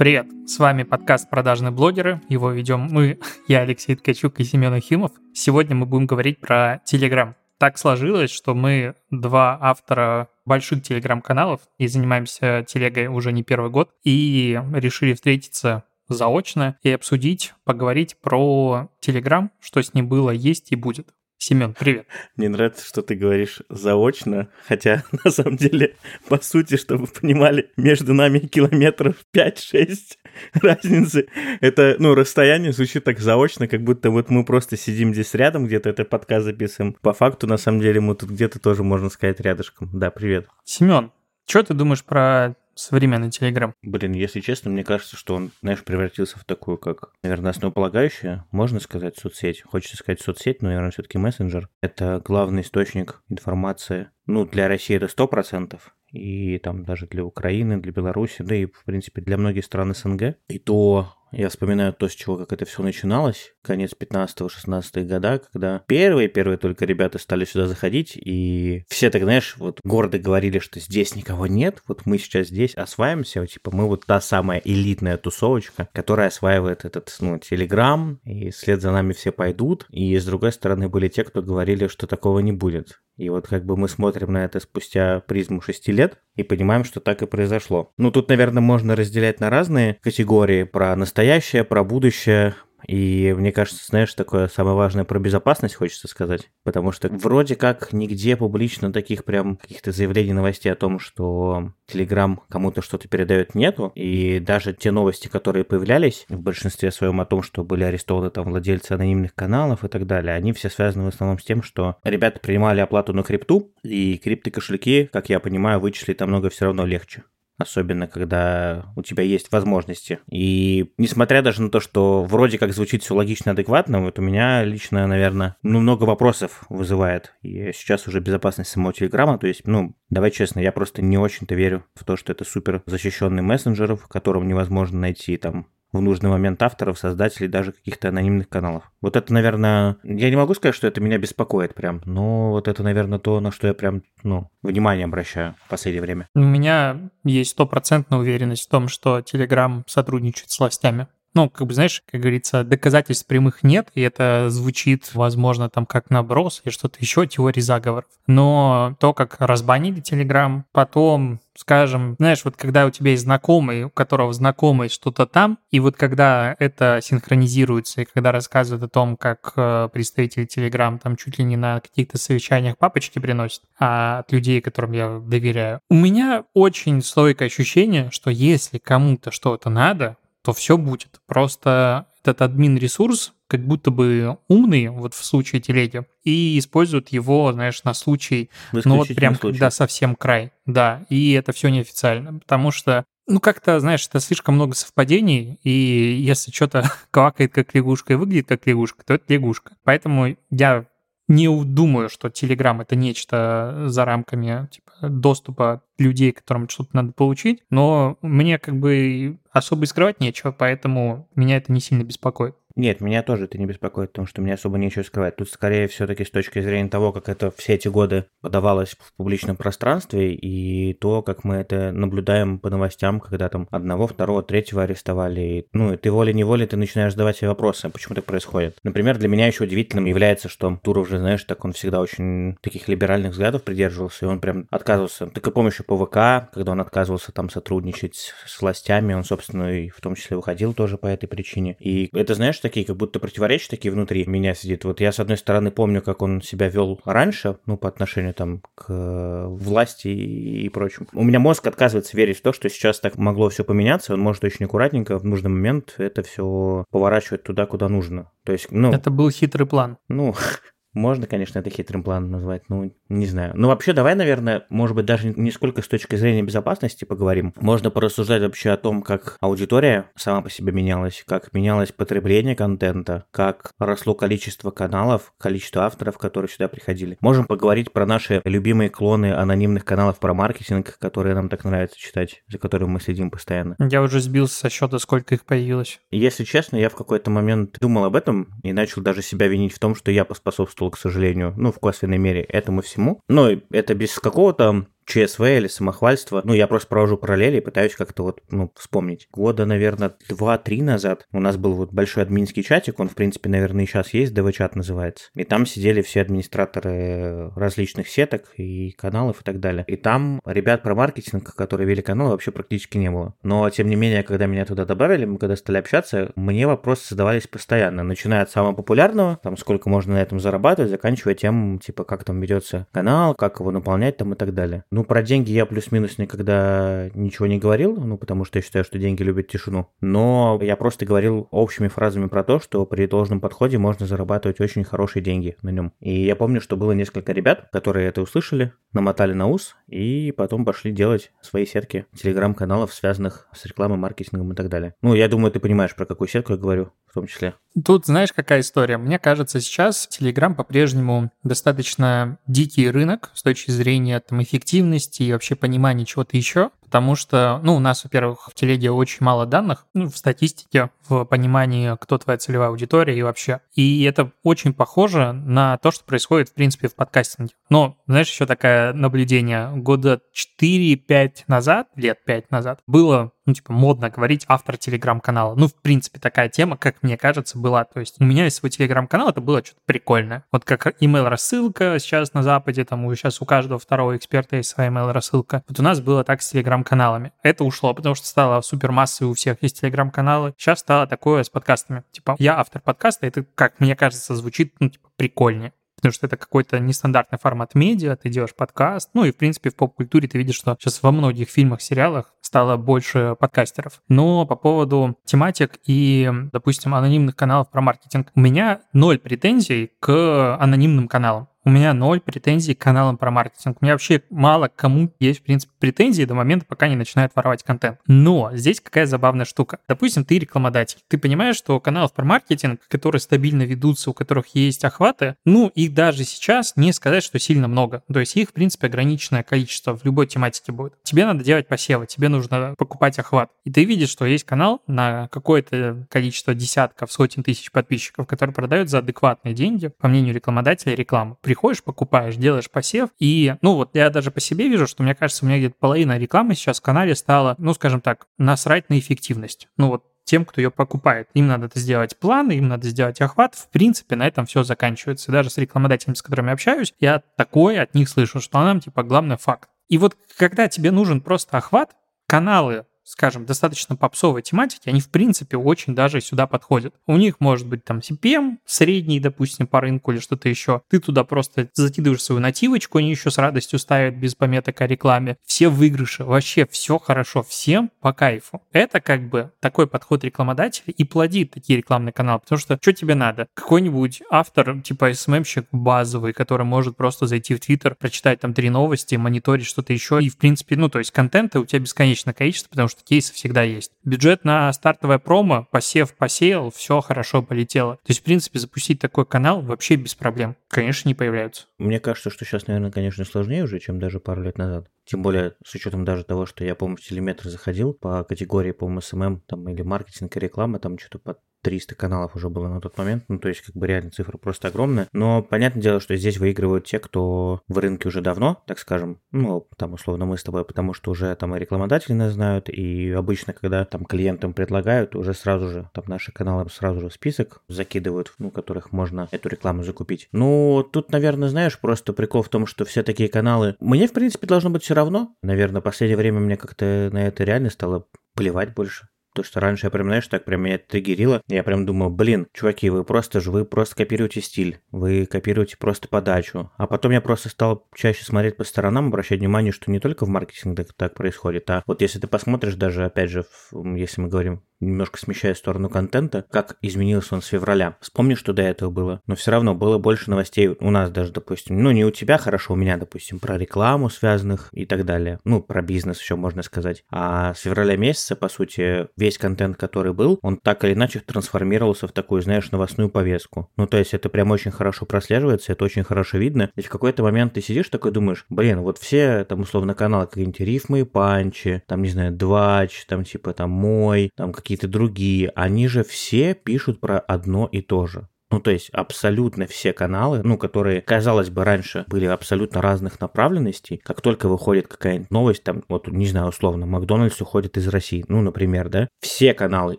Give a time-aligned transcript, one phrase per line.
[0.00, 2.22] Привет, с вами подкаст «Продажные блогеры».
[2.30, 3.18] Его ведем мы,
[3.48, 5.12] я Алексей Ткачук и Семен Ахимов.
[5.34, 7.34] Сегодня мы будем говорить про Telegram.
[7.58, 13.90] Так сложилось, что мы два автора больших телеграм-каналов и занимаемся телегой уже не первый год,
[14.02, 20.76] и решили встретиться заочно и обсудить, поговорить про Телеграм, что с ним было, есть и
[20.76, 21.08] будет.
[21.42, 22.06] Семен, привет.
[22.36, 25.96] Мне нравится, что ты говоришь заочно, хотя на самом деле,
[26.28, 30.18] по сути, чтобы вы понимали, между нами километров 5-6
[30.60, 31.28] разницы.
[31.62, 35.88] Это, ну, расстояние звучит так заочно, как будто вот мы просто сидим здесь рядом, где-то
[35.88, 36.92] этот подкаст записываем.
[37.00, 39.88] По факту, на самом деле, мы тут где-то тоже, можно сказать, рядышком.
[39.94, 40.46] Да, привет.
[40.64, 41.10] Семен,
[41.48, 43.74] что ты думаешь про современный Телеграм?
[43.82, 48.80] Блин, если честно, мне кажется, что он, знаешь, превратился в такую, как, наверное, основополагающую, можно
[48.80, 49.62] сказать, соцсеть.
[49.62, 51.68] Хочется сказать соцсеть, но, наверное, все-таки мессенджер.
[51.82, 54.10] Это главный источник информации.
[54.26, 58.66] Ну, для России это сто процентов и там даже для Украины, для Беларуси, да и,
[58.66, 60.36] в принципе, для многих стран СНГ.
[60.48, 65.82] И то я вспоминаю то, с чего как это все начиналось, конец 15-16 года, когда
[65.86, 71.14] первые-первые только ребята стали сюда заходить, и все так, знаешь, вот гордо говорили, что здесь
[71.14, 75.88] никого нет, вот мы сейчас здесь осваиваемся, вот, типа мы вот та самая элитная тусовочка,
[75.92, 80.88] которая осваивает этот, ну, Телеграм, и след за нами все пойдут, и с другой стороны
[80.88, 83.00] были те, кто говорили, что такого не будет.
[83.20, 87.00] И вот как бы мы смотрим на это спустя призму 6 лет и понимаем, что
[87.00, 87.92] так и произошло.
[87.98, 92.54] Ну, тут, наверное, можно разделять на разные категории про настоящее, про будущее,
[92.86, 96.50] и мне кажется, знаешь, такое самое важное про безопасность хочется сказать.
[96.64, 102.38] Потому что вроде как нигде публично таких прям каких-то заявлений, новостей о том, что Telegram
[102.48, 103.92] кому-то что-то передает, нету.
[103.94, 108.50] И даже те новости, которые появлялись в большинстве своем о том, что были арестованы там
[108.50, 112.40] владельцы анонимных каналов и так далее, они все связаны в основном с тем, что ребята
[112.40, 117.24] принимали оплату на крипту, и крипты кошельки, как я понимаю, вычислить намного все равно легче
[117.60, 120.18] особенно когда у тебя есть возможности.
[120.30, 124.64] И несмотря даже на то, что вроде как звучит все логично, адекватно, вот у меня
[124.64, 127.34] лично, наверное, ну, много вопросов вызывает.
[127.42, 131.54] И сейчас уже безопасность самого Телеграма, то есть, ну, давай честно, я просто не очень-то
[131.54, 136.30] верю в то, что это супер защищенный мессенджер, в котором невозможно найти там в нужный
[136.30, 138.90] момент авторов, создателей даже каких-то анонимных каналов.
[139.00, 142.82] Вот это, наверное, я не могу сказать, что это меня беспокоит прям, но вот это,
[142.82, 146.28] наверное, то, на что я прям, ну, внимание обращаю в последнее время.
[146.34, 151.08] У меня есть стопроцентная уверенность в том, что Telegram сотрудничает с властями.
[151.32, 156.10] Ну, как бы, знаешь, как говорится, доказательств прямых нет, и это звучит, возможно, там как
[156.10, 158.10] наброс и что-то еще, теории заговоров.
[158.26, 163.90] Но то, как разбанили Телеграм, потом, скажем, знаешь, вот когда у тебя есть знакомый, у
[163.90, 169.52] которого знакомый что-то там, и вот когда это синхронизируется, и когда рассказывают о том, как
[169.56, 174.62] э, представители Телеграм там чуть ли не на каких-то совещаниях папочки приносят, а от людей,
[174.62, 180.78] которым я доверяю, у меня очень стойкое ощущение, что если кому-то что-то надо, то все
[180.78, 181.20] будет.
[181.26, 187.82] Просто этот админ-ресурс как будто бы умный, вот в случае телеги, и используют его, знаешь,
[187.82, 193.04] на случай, ну вот прям когда совсем край, да, и это все неофициально, потому что
[193.26, 198.48] ну, как-то, знаешь, это слишком много совпадений, и если что-то квакает как лягушка и выглядит
[198.48, 199.76] как лягушка, то это лягушка.
[199.84, 200.86] Поэтому я
[201.30, 207.62] не думаю, что Telegram это нечто за рамками типа, доступа людей, которым что-то надо получить,
[207.70, 212.56] но мне как бы особо и скрывать нечего, поэтому меня это не сильно беспокоит.
[212.80, 215.36] Нет, меня тоже это не беспокоит, потому что мне особо нечего скрывать.
[215.36, 219.56] Тут скорее все-таки с точки зрения того, как это все эти годы подавалось в публичном
[219.56, 225.66] пространстве, и то, как мы это наблюдаем по новостям, когда там одного, второго, третьего арестовали.
[225.74, 228.78] Ну, и ты волей-неволей ты начинаешь задавать себе вопросы, почему так происходит.
[228.82, 232.88] Например, для меня еще удивительным является, что Туров же, знаешь, так он всегда очень таких
[232.88, 235.26] либеральных взглядов придерживался, и он прям отказывался.
[235.26, 239.90] Так и помощью по ВК, когда он отказывался там сотрудничать с властями, он, собственно, и
[239.90, 241.76] в том числе выходил тоже по этой причине.
[241.78, 244.84] И это, знаешь, такие как будто противоречия такие внутри меня сидит.
[244.84, 248.62] Вот я, с одной стороны, помню, как он себя вел раньше, ну, по отношению там
[248.76, 251.08] к э, власти и прочему.
[251.12, 254.14] У меня мозг отказывается верить в то, что сейчас так могло все поменяться.
[254.14, 258.30] Он может очень аккуратненько в нужный момент это все поворачивать туда, куда нужно.
[258.44, 258.92] То есть, ну...
[258.92, 259.98] Это был хитрый план.
[260.08, 260.34] Ну,
[260.92, 263.52] Можно, конечно, это хитрым планом назвать, ну, не знаю.
[263.54, 267.52] Ну, вообще, давай, наверное, может быть, даже не сколько с точки зрения безопасности поговорим.
[267.60, 273.24] Можно порассуждать вообще о том, как аудитория сама по себе менялась, как менялось потребление контента,
[273.30, 277.18] как росло количество каналов, количество авторов, которые сюда приходили.
[277.20, 282.42] Можем поговорить про наши любимые клоны анонимных каналов про маркетинг, которые нам так нравится читать,
[282.48, 283.76] за которыми мы следим постоянно.
[283.78, 286.00] Я уже сбился со счета, сколько их появилось.
[286.10, 289.78] Если честно, я в какой-то момент думал об этом и начал даже себя винить в
[289.78, 292.99] том, что я поспособствовал способствовал, к сожалению, ну, в косвенной мере этому всему.
[293.28, 296.40] Но это без какого-то ЧСВ или самохвальство.
[296.44, 299.28] Ну, я просто провожу параллели и пытаюсь как-то вот, ну, вспомнить.
[299.32, 303.84] Года, наверное, два-три назад у нас был вот большой админский чатик, он, в принципе, наверное,
[303.84, 305.30] и сейчас есть, ДВ-чат называется.
[305.34, 309.84] И там сидели все администраторы различных сеток и каналов и так далее.
[309.86, 313.34] И там ребят про маркетинг, которые вели канал, вообще практически не было.
[313.42, 317.46] Но, тем не менее, когда меня туда добавили, мы когда стали общаться, мне вопросы задавались
[317.46, 322.24] постоянно, начиная от самого популярного, там, сколько можно на этом зарабатывать, заканчивая тем, типа, как
[322.24, 324.84] там ведется канал, как его наполнять там и так далее.
[324.90, 328.98] Ну, про деньги я плюс-минус никогда ничего не говорил, ну, потому что я считаю, что
[328.98, 329.88] деньги любят тишину.
[330.00, 334.84] Но я просто говорил общими фразами про то, что при должном подходе можно зарабатывать очень
[334.84, 335.92] хорошие деньги на нем.
[336.00, 340.64] И я помню, что было несколько ребят, которые это услышали, намотали на ус и потом
[340.64, 344.94] пошли делать свои сетки телеграм-каналов, связанных с рекламой, маркетингом и так далее.
[345.02, 347.54] Ну, я думаю, ты понимаешь, про какую сетку я говорю в том числе.
[347.84, 348.98] Тут знаешь, какая история?
[348.98, 355.54] Мне кажется, сейчас Telegram по-прежнему достаточно дикий рынок с точки зрения там, эффективности и вообще
[355.54, 360.10] понимания чего-то еще, потому что, ну, у нас, во-первых, в телеге очень мало данных, ну,
[360.10, 363.60] в статистике, в понимании, кто твоя целевая аудитория и вообще.
[363.76, 367.54] И это очень похоже на то, что происходит, в принципе, в подкастинге.
[367.68, 369.70] Но, знаешь, еще такое наблюдение.
[369.70, 370.20] Года
[370.60, 375.54] 4-5 назад, лет 5 назад, было ну, типа, модно говорить автор телеграм-канала.
[375.56, 377.84] Ну, в принципе, такая тема, как мне кажется, была.
[377.84, 380.44] То есть у меня есть свой телеграм-канал, это было что-то прикольное.
[380.52, 385.64] Вот как email-рассылка сейчас на Западе, там сейчас у каждого второго эксперта есть своя email-рассылка.
[385.68, 387.32] Вот у нас было так с телеграм-каналами.
[387.42, 390.54] Это ушло, потому что стало супер массой у всех есть телеграм-каналы.
[390.56, 392.04] Сейчас стало такое с подкастами.
[392.12, 396.38] Типа, я автор подкаста, это, как мне кажется, звучит, ну, типа, прикольнее потому что это
[396.38, 400.54] какой-то нестандартный формат медиа, ты делаешь подкаст, ну и, в принципе, в поп-культуре ты видишь,
[400.54, 404.00] что сейчас во многих фильмах, сериалах стало больше подкастеров.
[404.08, 410.56] Но по поводу тематик и, допустим, анонимных каналов про маркетинг, у меня ноль претензий к
[410.58, 413.78] анонимным каналам у меня ноль претензий к каналам про маркетинг.
[413.80, 417.62] У меня вообще мало кому есть, в принципе, претензии до момента, пока не начинают воровать
[417.62, 417.98] контент.
[418.06, 419.78] Но здесь какая забавная штука.
[419.88, 420.98] Допустим, ты рекламодатель.
[421.08, 425.92] Ты понимаешь, что каналов про маркетинг, которые стабильно ведутся, у которых есть охваты, ну, их
[425.92, 428.02] даже сейчас не сказать, что сильно много.
[428.12, 430.94] То есть их, в принципе, ограниченное количество в любой тематике будет.
[431.02, 433.50] Тебе надо делать посевы, тебе нужно покупать охват.
[433.64, 438.88] И ты видишь, что есть канал на какое-то количество десятков, сотен тысяч подписчиков, который продает
[438.88, 444.08] за адекватные деньги, по мнению рекламодателя, рекламу приходишь, покупаешь, делаешь посев, и, ну, вот я
[444.10, 447.16] даже по себе вижу, что, мне кажется, у меня где-то половина рекламы сейчас в канале
[447.16, 449.66] стала, ну, скажем так, насрать на эффективность.
[449.76, 451.26] Ну, вот тем, кто ее покупает.
[451.34, 453.56] Им надо это сделать план, им надо сделать охват.
[453.56, 455.32] В принципе, на этом все заканчивается.
[455.32, 459.36] даже с рекламодателями, с которыми общаюсь, я такое от них слышу, что нам, типа, главный
[459.36, 459.68] факт.
[459.88, 461.96] И вот когда тебе нужен просто охват,
[462.28, 466.94] каналы скажем, достаточно попсовой тематики, они, в принципе, очень даже сюда подходят.
[467.08, 470.82] У них может быть там CPM средний, допустим, по рынку или что-то еще.
[470.88, 475.36] Ты туда просто закидываешь свою нативочку, они еще с радостью ставят без пометок о рекламе.
[475.44, 478.62] Все выигрыши, вообще все хорошо, всем по кайфу.
[478.72, 483.16] Это как бы такой подход рекламодателя и плодит такие рекламные каналы, потому что что тебе
[483.16, 483.48] надо?
[483.54, 489.16] Какой-нибудь автор, типа СММщик базовый, который может просто зайти в Твиттер, прочитать там три новости,
[489.16, 492.88] мониторить что-то еще, и, в принципе, ну, то есть контента у тебя бесконечное количество, потому
[492.88, 493.92] что кейсы всегда есть.
[494.04, 497.96] Бюджет на стартовое промо, посев посеял, все хорошо полетело.
[497.96, 500.56] То есть, в принципе, запустить такой канал вообще без проблем.
[500.68, 501.66] Конечно, не появляются.
[501.78, 504.88] Мне кажется, что сейчас, наверное, конечно, сложнее уже, чем даже пару лет назад.
[505.04, 509.00] Тем более, с учетом даже того, что я, помню, в Telemetr заходил по категории, по-моему,
[509.00, 512.96] SMM, там, или маркетинг и реклама, там что-то под 300 каналов уже было на тот
[512.98, 516.38] момент, ну то есть как бы реально цифра просто огромная, но понятное дело, что здесь
[516.38, 520.64] выигрывают те, кто в рынке уже давно, так скажем, ну там условно мы с тобой,
[520.64, 525.34] потому что уже там и рекламодатели нас знают, и обычно, когда там клиентам предлагают, уже
[525.34, 529.82] сразу же там наши каналы сразу же в список закидывают, ну которых можно эту рекламу
[529.82, 530.28] закупить.
[530.32, 534.46] Ну тут, наверное, знаешь, просто прикол в том, что все такие каналы, мне в принципе
[534.46, 538.74] должно быть все равно, наверное, в последнее время мне как-то на это реально стало плевать
[538.74, 539.08] больше.
[539.40, 541.40] То, что раньше я прям, знаешь, так прям меня триггерило.
[541.48, 546.08] Я прям думал, блин, чуваки, вы просто же, вы просто копируете стиль, вы копируете просто
[546.08, 546.70] подачу.
[546.76, 550.28] А потом я просто стал чаще смотреть по сторонам, обращать внимание, что не только в
[550.28, 554.62] маркетинге так, так происходит, а вот если ты посмотришь даже, опять же, если мы говорим
[554.80, 557.96] немножко смещая сторону контента, как изменился он с февраля.
[558.00, 559.20] Вспомни, что до этого было.
[559.26, 561.82] Но все равно было больше новостей у нас даже, допустим.
[561.82, 565.38] Ну, не у тебя хорошо, у меня, допустим, про рекламу связанных и так далее.
[565.44, 567.04] Ну, про бизнес еще можно сказать.
[567.10, 572.06] А с февраля месяца, по сути, весь контент, который был, он так или иначе трансформировался
[572.06, 573.70] в такую, знаешь, новостную повестку.
[573.76, 576.70] Ну, то есть это прям очень хорошо прослеживается, это очень хорошо видно.
[576.76, 580.60] И в какой-то момент ты сидишь такой думаешь, блин, вот все там условно каналы какие-нибудь
[580.60, 585.48] рифмы и панчи, там, не знаю, двач, там типа там мой, там какие какие-то другие,
[585.56, 588.28] они же все пишут про одно и то же.
[588.50, 593.98] Ну, то есть абсолютно все каналы, ну, которые, казалось бы, раньше были абсолютно разных направленностей,
[593.98, 598.40] как только выходит какая-нибудь новость, там, вот, не знаю, условно, Макдональдс уходит из России, ну,
[598.40, 599.98] например, да, все каналы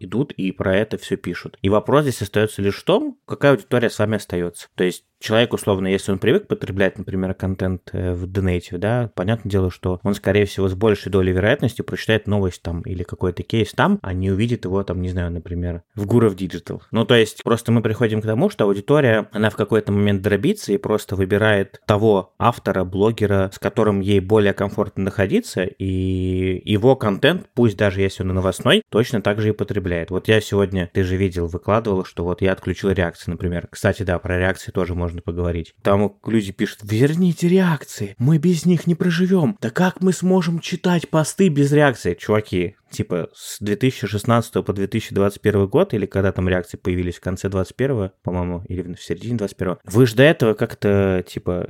[0.00, 1.58] идут и про это все пишут.
[1.62, 4.68] И вопрос здесь остается лишь в том, какая аудитория с вами остается.
[4.74, 9.50] То есть человек, условно, если он привык потреблять, например, контент э, в Donative, да, понятное
[9.50, 13.72] дело, что он, скорее всего, с большей долей вероятности прочитает новость там или какой-то кейс
[13.72, 16.80] там, а не увидит его там, не знаю, например, в Guru Digital.
[16.90, 20.72] Ну, то есть, просто мы приходим к тому, что аудитория, она в какой-то момент дробится
[20.72, 27.48] и просто выбирает того автора, блогера, с которым ей более комфортно находиться, и его контент,
[27.54, 30.10] пусть даже если он новостной, точно так же и потребляет.
[30.10, 33.66] Вот я сегодня, ты же видел, выкладывал, что вот я отключил реакции, например.
[33.70, 35.74] Кстати, да, про реакции тоже можно поговорить.
[35.82, 39.56] Там люди пишут, верните реакции, мы без них не проживем.
[39.60, 42.14] Да как мы сможем читать посты без реакции?
[42.14, 48.10] Чуваки, типа с 2016 по 2021 год, или когда там реакции появились в конце 21
[48.22, 51.68] по-моему, или в середине 21 вы же до этого как-то, типа,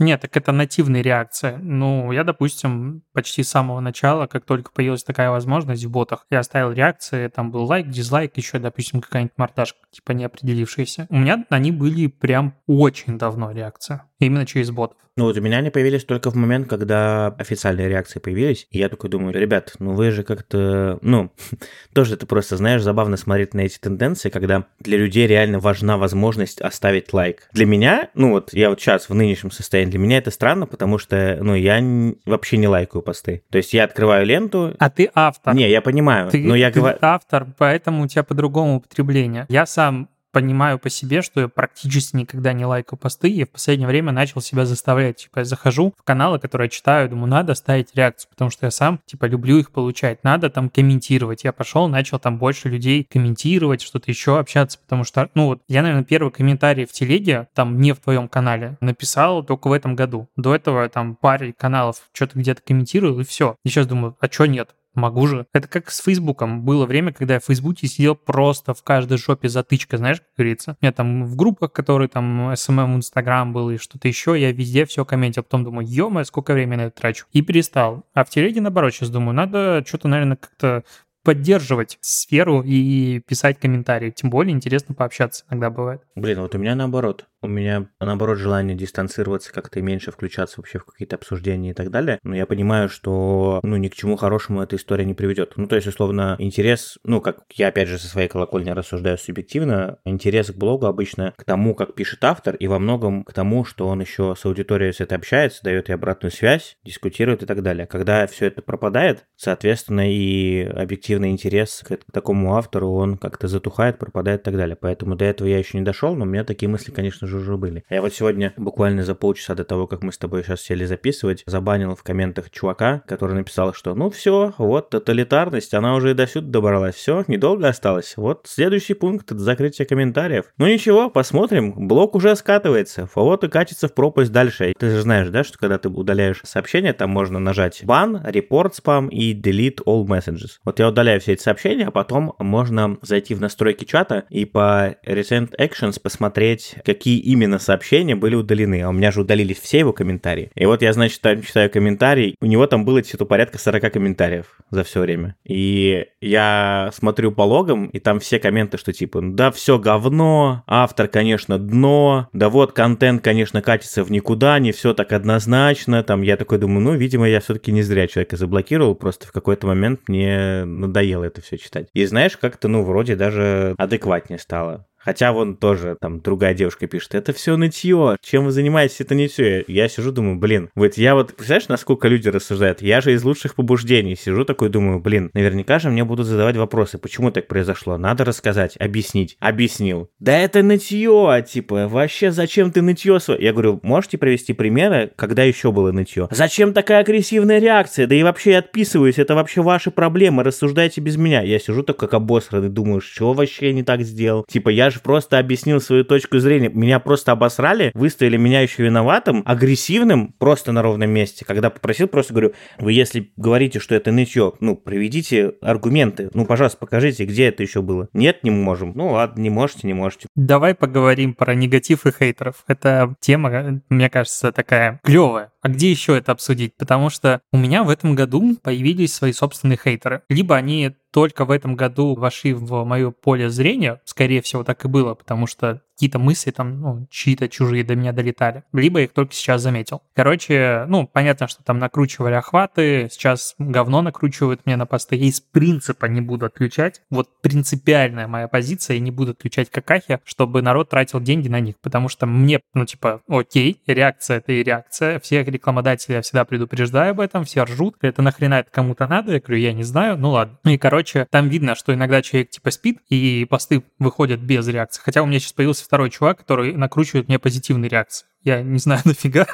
[0.00, 1.58] нет, так это нативная реакция.
[1.58, 6.38] Ну, я, допустим, почти с самого начала, как только появилась такая возможность в ботах, я
[6.38, 11.08] оставил реакции, там был лайк, дизлайк, еще, допустим, какая-нибудь мордашка, типа неопределившаяся.
[11.10, 14.96] У меня они были прям очень давно реакция, именно через ботов.
[15.16, 18.68] Ну вот у меня они появились только в момент, когда официальные реакции появились.
[18.70, 21.32] И я такой думаю, ребят, ну вы же как-то, ну,
[21.92, 26.60] тоже это просто, знаешь, забавно смотреть на эти тенденции, когда для людей реально важна возможность
[26.60, 27.48] оставить лайк.
[27.52, 30.98] Для меня, ну вот я вот сейчас в нынешнем состоянии, для меня это странно, потому
[30.98, 31.82] что, ну, я
[32.24, 33.42] вообще не лайкаю посты.
[33.50, 34.74] То есть я открываю ленту...
[34.78, 35.54] А ты автор.
[35.54, 36.98] Не, я понимаю, ты, но я говорю...
[37.00, 39.46] автор, поэтому у тебя по-другому употребление.
[39.48, 43.88] Я сам понимаю по себе, что я практически никогда не лайкаю посты, и в последнее
[43.88, 45.16] время начал себя заставлять.
[45.16, 48.70] Типа, я захожу в каналы, которые я читаю, думаю, надо ставить реакцию, потому что я
[48.70, 50.24] сам, типа, люблю их получать.
[50.24, 51.44] Надо там комментировать.
[51.44, 55.82] Я пошел, начал там больше людей комментировать, что-то еще общаться, потому что, ну вот, я,
[55.82, 60.28] наверное, первый комментарий в телеге, там, не в твоем канале, написал только в этом году.
[60.36, 63.56] До этого там паре каналов что-то где-то комментировал, и все.
[63.64, 64.74] И сейчас думаю, а что нет?
[64.98, 65.46] Могу же.
[65.52, 66.62] Это как с Фейсбуком.
[66.62, 70.76] Было время, когда я в Фейсбуке сидел просто в каждой жопе затычка, знаешь, как говорится.
[70.80, 75.04] Я там в группах, которые там SMM, Инстаграм был и что-то еще, я везде все
[75.04, 75.44] комментил.
[75.44, 77.26] Потом думаю, ё сколько времени это трачу.
[77.32, 78.04] И перестал.
[78.12, 80.82] А в телеге, наоборот, сейчас думаю, надо что-то, наверное, как-то
[81.22, 84.10] поддерживать сферу и писать комментарии.
[84.10, 86.02] Тем более интересно пообщаться иногда бывает.
[86.16, 87.26] Блин, вот у меня наоборот.
[87.40, 92.18] У меня, наоборот, желание дистанцироваться, как-то меньше включаться вообще в какие-то обсуждения и так далее.
[92.24, 95.52] Но я понимаю, что, ну, ни к чему хорошему эта история не приведет.
[95.56, 99.98] Ну, то есть, условно, интерес, ну, как я, опять же, со своей колокольни рассуждаю субъективно,
[100.04, 103.86] интерес к блогу обычно к тому, как пишет автор, и во многом к тому, что
[103.86, 107.86] он еще с аудиторией с этой общается, дает ей обратную связь, дискутирует и так далее.
[107.86, 114.40] Когда все это пропадает, соответственно, и объективный интерес к, такому автору, он как-то затухает, пропадает
[114.40, 114.74] и так далее.
[114.74, 117.56] Поэтому до этого я еще не дошел, но у меня такие мысли, конечно же, уже
[117.56, 117.84] были.
[117.88, 121.42] Я вот сегодня, буквально за полчаса до того, как мы с тобой сейчас сели записывать,
[121.46, 126.26] забанил в комментах чувака, который написал, что ну все, вот тоталитарность, она уже и до
[126.26, 128.14] сюда добралась, все, недолго осталось.
[128.16, 130.46] Вот следующий пункт— это закрытие комментариев.
[130.58, 134.72] Ну ничего, посмотрим, блок уже скатывается, вот и катится в пропасть дальше.
[134.78, 139.08] Ты же знаешь, да, что когда ты удаляешь сообщение, там можно нажать бан, репорт спам
[139.08, 140.58] и delete all messages.
[140.64, 144.96] Вот я удаляю все эти сообщения, а потом можно зайти в настройки чата и по
[145.06, 148.82] recent actions посмотреть, какие какие именно сообщения были удалены.
[148.82, 150.50] А у меня же удалились все его комментарии.
[150.54, 152.36] И вот я, значит, там читаю комментарий.
[152.40, 155.34] У него там было что-то порядка 40 комментариев за все время.
[155.44, 161.08] И я смотрю по логам, и там все комменты, что типа, да, все говно, автор,
[161.08, 166.02] конечно, дно, да вот контент, конечно, катится в никуда, не все так однозначно.
[166.02, 169.66] Там я такой думаю, ну, видимо, я все-таки не зря человека заблокировал, просто в какой-то
[169.66, 171.88] момент мне надоело это все читать.
[171.94, 174.86] И знаешь, как-то, ну, вроде даже адекватнее стало.
[175.08, 179.26] Хотя вон тоже там другая девушка пишет, это все нытье, чем вы занимаетесь, это не
[179.26, 179.64] все.
[179.66, 182.82] Я сижу, думаю, блин, вот я вот, представляешь, насколько люди рассуждают?
[182.82, 186.98] Я же из лучших побуждений сижу такой, думаю, блин, наверняка же мне будут задавать вопросы,
[186.98, 189.38] почему так произошло, надо рассказать, объяснить.
[189.40, 190.10] Объяснил.
[190.18, 193.42] Да это нытье, типа, вообще зачем ты нытье свое?
[193.42, 196.28] Я говорю, можете привести примеры, когда еще было нытье?
[196.30, 198.06] Зачем такая агрессивная реакция?
[198.06, 201.40] Да и вообще я отписываюсь, это вообще ваши проблемы, рассуждайте без меня.
[201.40, 204.44] Я сижу так как обосранный, думаю, что вообще я не так сделал?
[204.46, 206.68] Типа, я же просто объяснил свою точку зрения.
[206.68, 211.44] Меня просто обосрали, выставили меня еще виноватым, агрессивным, просто на ровном месте.
[211.44, 216.30] Когда попросил, просто говорю, вы если говорите, что это нытье, ну, приведите аргументы.
[216.34, 218.08] Ну, пожалуйста, покажите, где это еще было.
[218.12, 218.92] Нет, не можем.
[218.94, 220.26] Ну, ладно, не можете, не можете.
[220.34, 222.64] Давай поговорим про негатив и хейтеров.
[222.66, 226.74] Это тема, мне кажется, такая клевая А где еще это обсудить?
[226.76, 230.22] Потому что у меня в этом году появились свои собственные хейтеры.
[230.28, 234.88] Либо они только в этом году вошли в мое поле зрения, скорее всего, так и
[234.88, 238.62] было, потому что какие-то мысли там, ну, чьи-то чужие до меня долетали.
[238.72, 240.02] Либо их только сейчас заметил.
[240.14, 245.16] Короче, ну, понятно, что там накручивали охваты, сейчас говно накручивают мне на посты.
[245.16, 247.00] Я из принципа не буду отключать.
[247.10, 251.74] Вот принципиальная моя позиция, я не буду отключать какахи, чтобы народ тратил деньги на них,
[251.82, 255.18] потому что мне, ну, типа, окей, реакция— это и реакция.
[255.48, 257.96] Всех рекламодателей я всегда предупреждаю об этом, все ржут.
[258.02, 259.32] Это нахрена это кому-то надо?
[259.32, 260.58] Я говорю, я не знаю, ну ладно.
[260.64, 265.00] И, короче, там видно, что иногда человек, типа, спит, и посты выходят без реакции.
[265.02, 268.26] Хотя у меня сейчас появился второй чувак, который накручивает мне позитивные реакции.
[268.44, 269.46] Я не знаю нафига.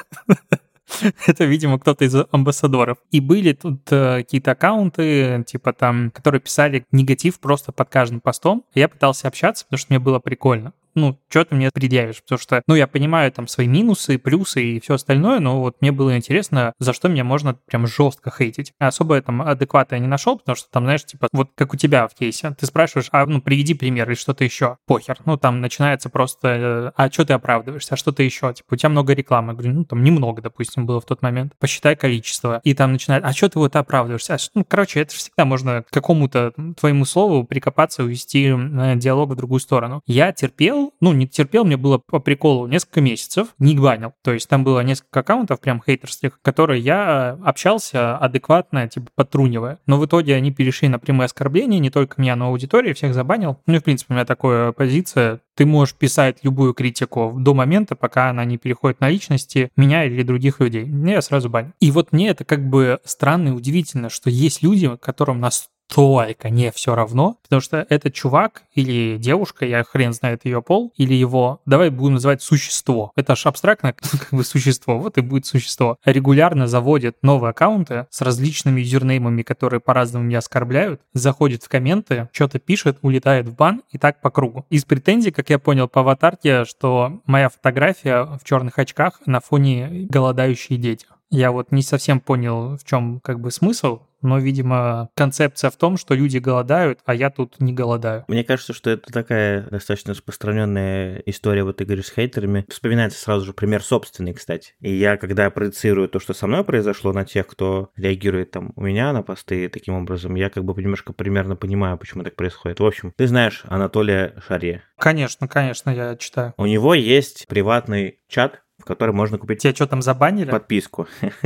[1.25, 2.97] Это, видимо, кто-то из амбассадоров.
[3.11, 8.65] И были тут э, какие-то аккаунты, типа там, которые писали негатив просто под каждым постом.
[8.73, 12.21] Я пытался общаться, потому что мне было прикольно ну, что ты мне предъявишь?
[12.21, 15.91] Потому что, ну, я понимаю там свои минусы, плюсы и все остальное, но вот мне
[15.91, 18.73] было интересно, за что меня можно прям жестко хейтить.
[18.79, 22.07] Особо там адеквата я не нашел, потому что там, знаешь, типа, вот как у тебя
[22.07, 24.77] в кейсе, ты спрашиваешь, а, ну, приведи пример или что-то еще.
[24.87, 25.17] Похер.
[25.25, 28.53] Ну, там начинается просто, э, а что ты оправдываешься, а что-то еще?
[28.53, 29.53] Типа, у тебя много рекламы.
[29.53, 31.53] Я говорю, ну, там немного, допустим, было в тот момент.
[31.59, 32.61] Посчитай количество.
[32.63, 34.35] И там начинает, а что ты вот оправдываешься?
[34.35, 39.59] А, ну, короче, это всегда можно какому-то твоему слову прикопаться, увести э, диалог в другую
[39.59, 40.01] сторону.
[40.05, 44.13] Я терпел, ну, не терпел, мне было по приколу несколько месяцев, не банил.
[44.23, 49.79] То есть там было несколько аккаунтов прям хейтерских, которые я общался адекватно, типа, подтрунивая.
[49.85, 53.57] Но в итоге они перешли на прямые оскорбления, не только меня, но аудитории, всех забанил.
[53.65, 55.41] Ну и, в принципе, у меня такая позиция.
[55.55, 60.23] Ты можешь писать любую критику до момента, пока она не переходит на личности меня или
[60.23, 60.85] других людей.
[60.85, 61.73] Я сразу баню.
[61.79, 66.49] И вот мне это как бы странно и удивительно, что есть люди, которым нас только
[66.49, 71.13] не все равно, потому что этот чувак или девушка, я хрен знает ее пол, или
[71.13, 73.11] его, давай будем называть существо.
[73.15, 75.97] Это ж абстрактное как бы существо, вот и будет существо.
[76.05, 82.59] Регулярно заводит новые аккаунты с различными юзернеймами, которые по-разному меня оскорбляют, заходит в комменты, что-то
[82.59, 84.65] пишет, улетает в бан и так по кругу.
[84.69, 90.07] Из претензий, как я понял по аватарке, что моя фотография в черных очках на фоне
[90.09, 91.05] голодающие дети.
[91.29, 95.97] Я вот не совсем понял, в чем как бы смысл, но, видимо, концепция в том,
[95.97, 98.25] что люди голодают, а я тут не голодаю.
[98.27, 102.65] Мне кажется, что это такая достаточно распространенная история, вот ты говоришь, с хейтерами.
[102.69, 104.73] Вспоминается сразу же пример собственный, кстати.
[104.79, 108.81] И я, когда проецирую то, что со мной произошло на тех, кто реагирует там у
[108.81, 112.79] меня на посты таким образом, я как бы немножко примерно понимаю, почему так происходит.
[112.79, 114.81] В общем, ты знаешь Анатолия Шаре.
[114.97, 116.53] Конечно, конечно, я читаю.
[116.57, 119.59] У него есть приватный чат, в который можно купить...
[119.59, 120.51] Тебя что там забанили?
[120.51, 121.07] Подписку.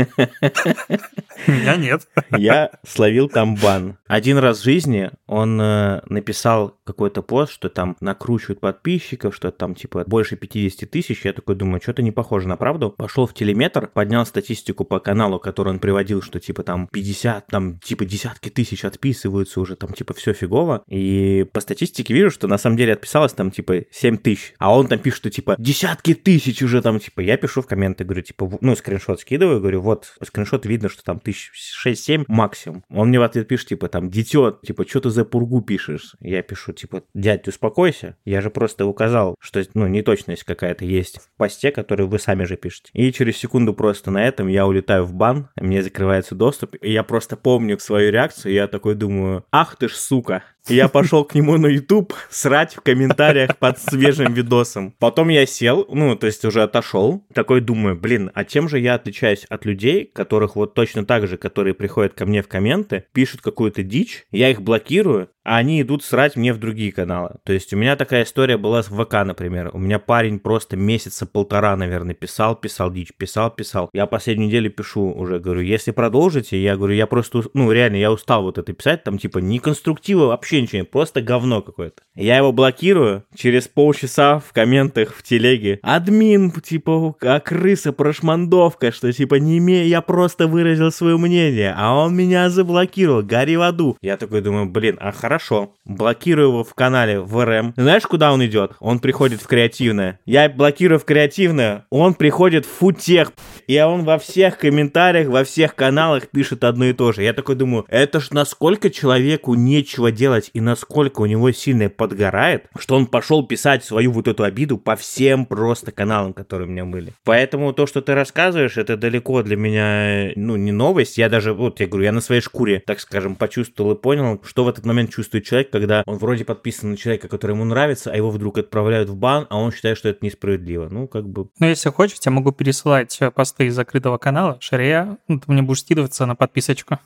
[1.48, 2.08] Меня нет.
[2.32, 3.98] Я словил там бан.
[4.08, 9.76] Один раз в жизни он э, написал какой-то пост, что там накручивают подписчиков, что там
[9.76, 11.24] типа больше 50 тысяч.
[11.26, 12.90] Я такой думаю, что-то не похоже на правду.
[12.90, 17.80] Пошел в телеметр, поднял статистику по каналу, который он приводил, что типа там 50, там
[17.80, 20.84] типа десятки тысяч отписываются уже, там типа все фигово.
[20.88, 24.54] И по статистике вижу, что на самом деле отписалось там типа 7 тысяч.
[24.58, 28.04] А он там пишет, что типа десятки тысяч уже там типа я пишу в комменты,
[28.04, 32.84] говорю, типа, ну, скриншот скидываю, говорю, вот, скриншот видно, что там тысяч шесть-семь максимум.
[32.90, 36.16] Он мне в ответ пишет, типа, там, дитё, типа, что ты за пургу пишешь?
[36.20, 41.38] Я пишу, типа, дядь, успокойся, я же просто указал, что, ну, неточность какая-то есть в
[41.38, 42.90] посте, который вы сами же пишете.
[42.94, 47.04] И через секунду просто на этом я улетаю в бан, мне закрывается доступ, и я
[47.04, 51.58] просто помню свою реакцию, я такой думаю, ах ты ж сука, я пошел к нему
[51.58, 54.94] на YouTube срать в комментариях под свежим видосом.
[55.00, 58.96] Потом я сел, ну, то есть уже отошел, такой думаю, блин, а чем же я
[58.96, 63.42] отличаюсь от людей, которых вот точно так же, которые приходят ко мне в комменты, пишут
[63.42, 67.38] какую-то дичь, я их блокирую, а они идут срать мне в другие каналы.
[67.44, 69.72] То есть у меня такая история была с ВК, например.
[69.74, 73.90] У меня парень просто месяца полтора, наверное, писал, писал дичь, писал, писал.
[73.92, 78.12] Я последнюю неделю пишу уже, говорю, если продолжите, я говорю, я просто, ну, реально, я
[78.12, 82.04] устал вот это писать, там, типа, не конструктива, вообще ничего, просто говно какое-то.
[82.14, 89.12] Я его блокирую, через полчаса в комментах в телеге, админ, типа, а крыса, прошмандовка, что,
[89.12, 93.98] типа, не имея, я просто выразил свое мнение, а он меня заблокировал, гори в аду.
[94.04, 95.74] Я такой думаю, блин, а хорошо, Хорошо.
[95.86, 97.74] Блокирую его в канале в РМ.
[97.78, 98.74] Знаешь, куда он идет?
[98.82, 100.20] Он приходит в креативное.
[100.26, 101.86] Я блокирую в креативное.
[101.90, 103.32] Он приходит в футех.
[103.70, 107.22] И он во всех комментариях, во всех каналах пишет одно и то же.
[107.22, 112.66] Я такой думаю, это ж насколько человеку нечего делать и насколько у него сильно подгорает,
[112.80, 116.84] что он пошел писать свою вот эту обиду по всем просто каналам, которые у меня
[116.84, 117.14] были.
[117.24, 121.20] Поэтому то, что ты рассказываешь, это далеко для меня, ну, не новость.
[121.20, 124.64] Я даже, вот я говорю, я на своей шкуре, так скажем, почувствовал и понял, что
[124.64, 128.16] в этот момент чувствует человек, когда он вроде подписан на человека, который ему нравится, а
[128.16, 130.90] его вдруг отправляют в бан, а он считает, что это несправедливо.
[130.90, 131.50] Ну, как бы...
[131.60, 133.30] Ну, если хочешь, я могу пересылать э,
[133.60, 134.58] просто из закрытого канала.
[134.62, 137.00] Шария, ну, ты мне будешь скидываться на подписочку.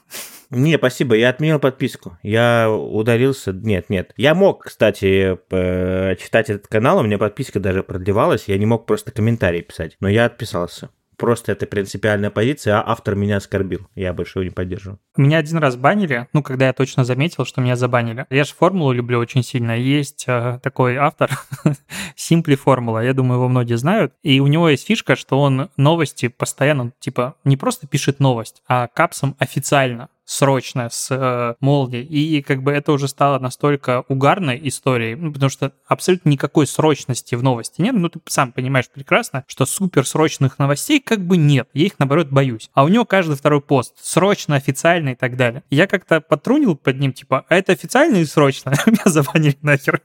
[0.52, 2.18] Не, спасибо, я отменил подписку.
[2.22, 3.52] Я удалился.
[3.54, 4.13] Нет, нет.
[4.18, 9.12] Я мог, кстати, читать этот канал, у меня подписка даже продлевалась, я не мог просто
[9.12, 10.89] комментарии писать, но я отписался.
[11.17, 13.88] Просто это принципиальная позиция, а автор меня оскорбил.
[13.95, 14.99] Я больше его не поддерживаю.
[15.15, 18.26] Меня один раз банили, ну, когда я точно заметил, что меня забанили.
[18.30, 19.78] Я же формулу люблю очень сильно.
[19.78, 21.30] Есть э, такой автор,
[22.17, 24.13] Simply Формула, я думаю, его многие знают.
[24.23, 28.88] И у него есть фишка, что он новости постоянно, типа, не просто пишет новость, а
[28.88, 31.97] капсом официально срочно с э, Молди.
[31.97, 37.36] И как бы это уже стало настолько угарной историей, ну, потому что абсолютно никакой срочности
[37.36, 37.95] в новости нет.
[37.95, 41.67] Ну, ты сам понимаешь прекрасно, что суперсрочных новостей как бы нет.
[41.73, 42.69] Я их, наоборот, боюсь.
[42.73, 45.63] А у него каждый второй пост срочно, официально и так далее.
[45.69, 48.73] Я как-то потрунил под ним, типа, а это официально и срочно?
[48.86, 50.01] Меня забанили нахер.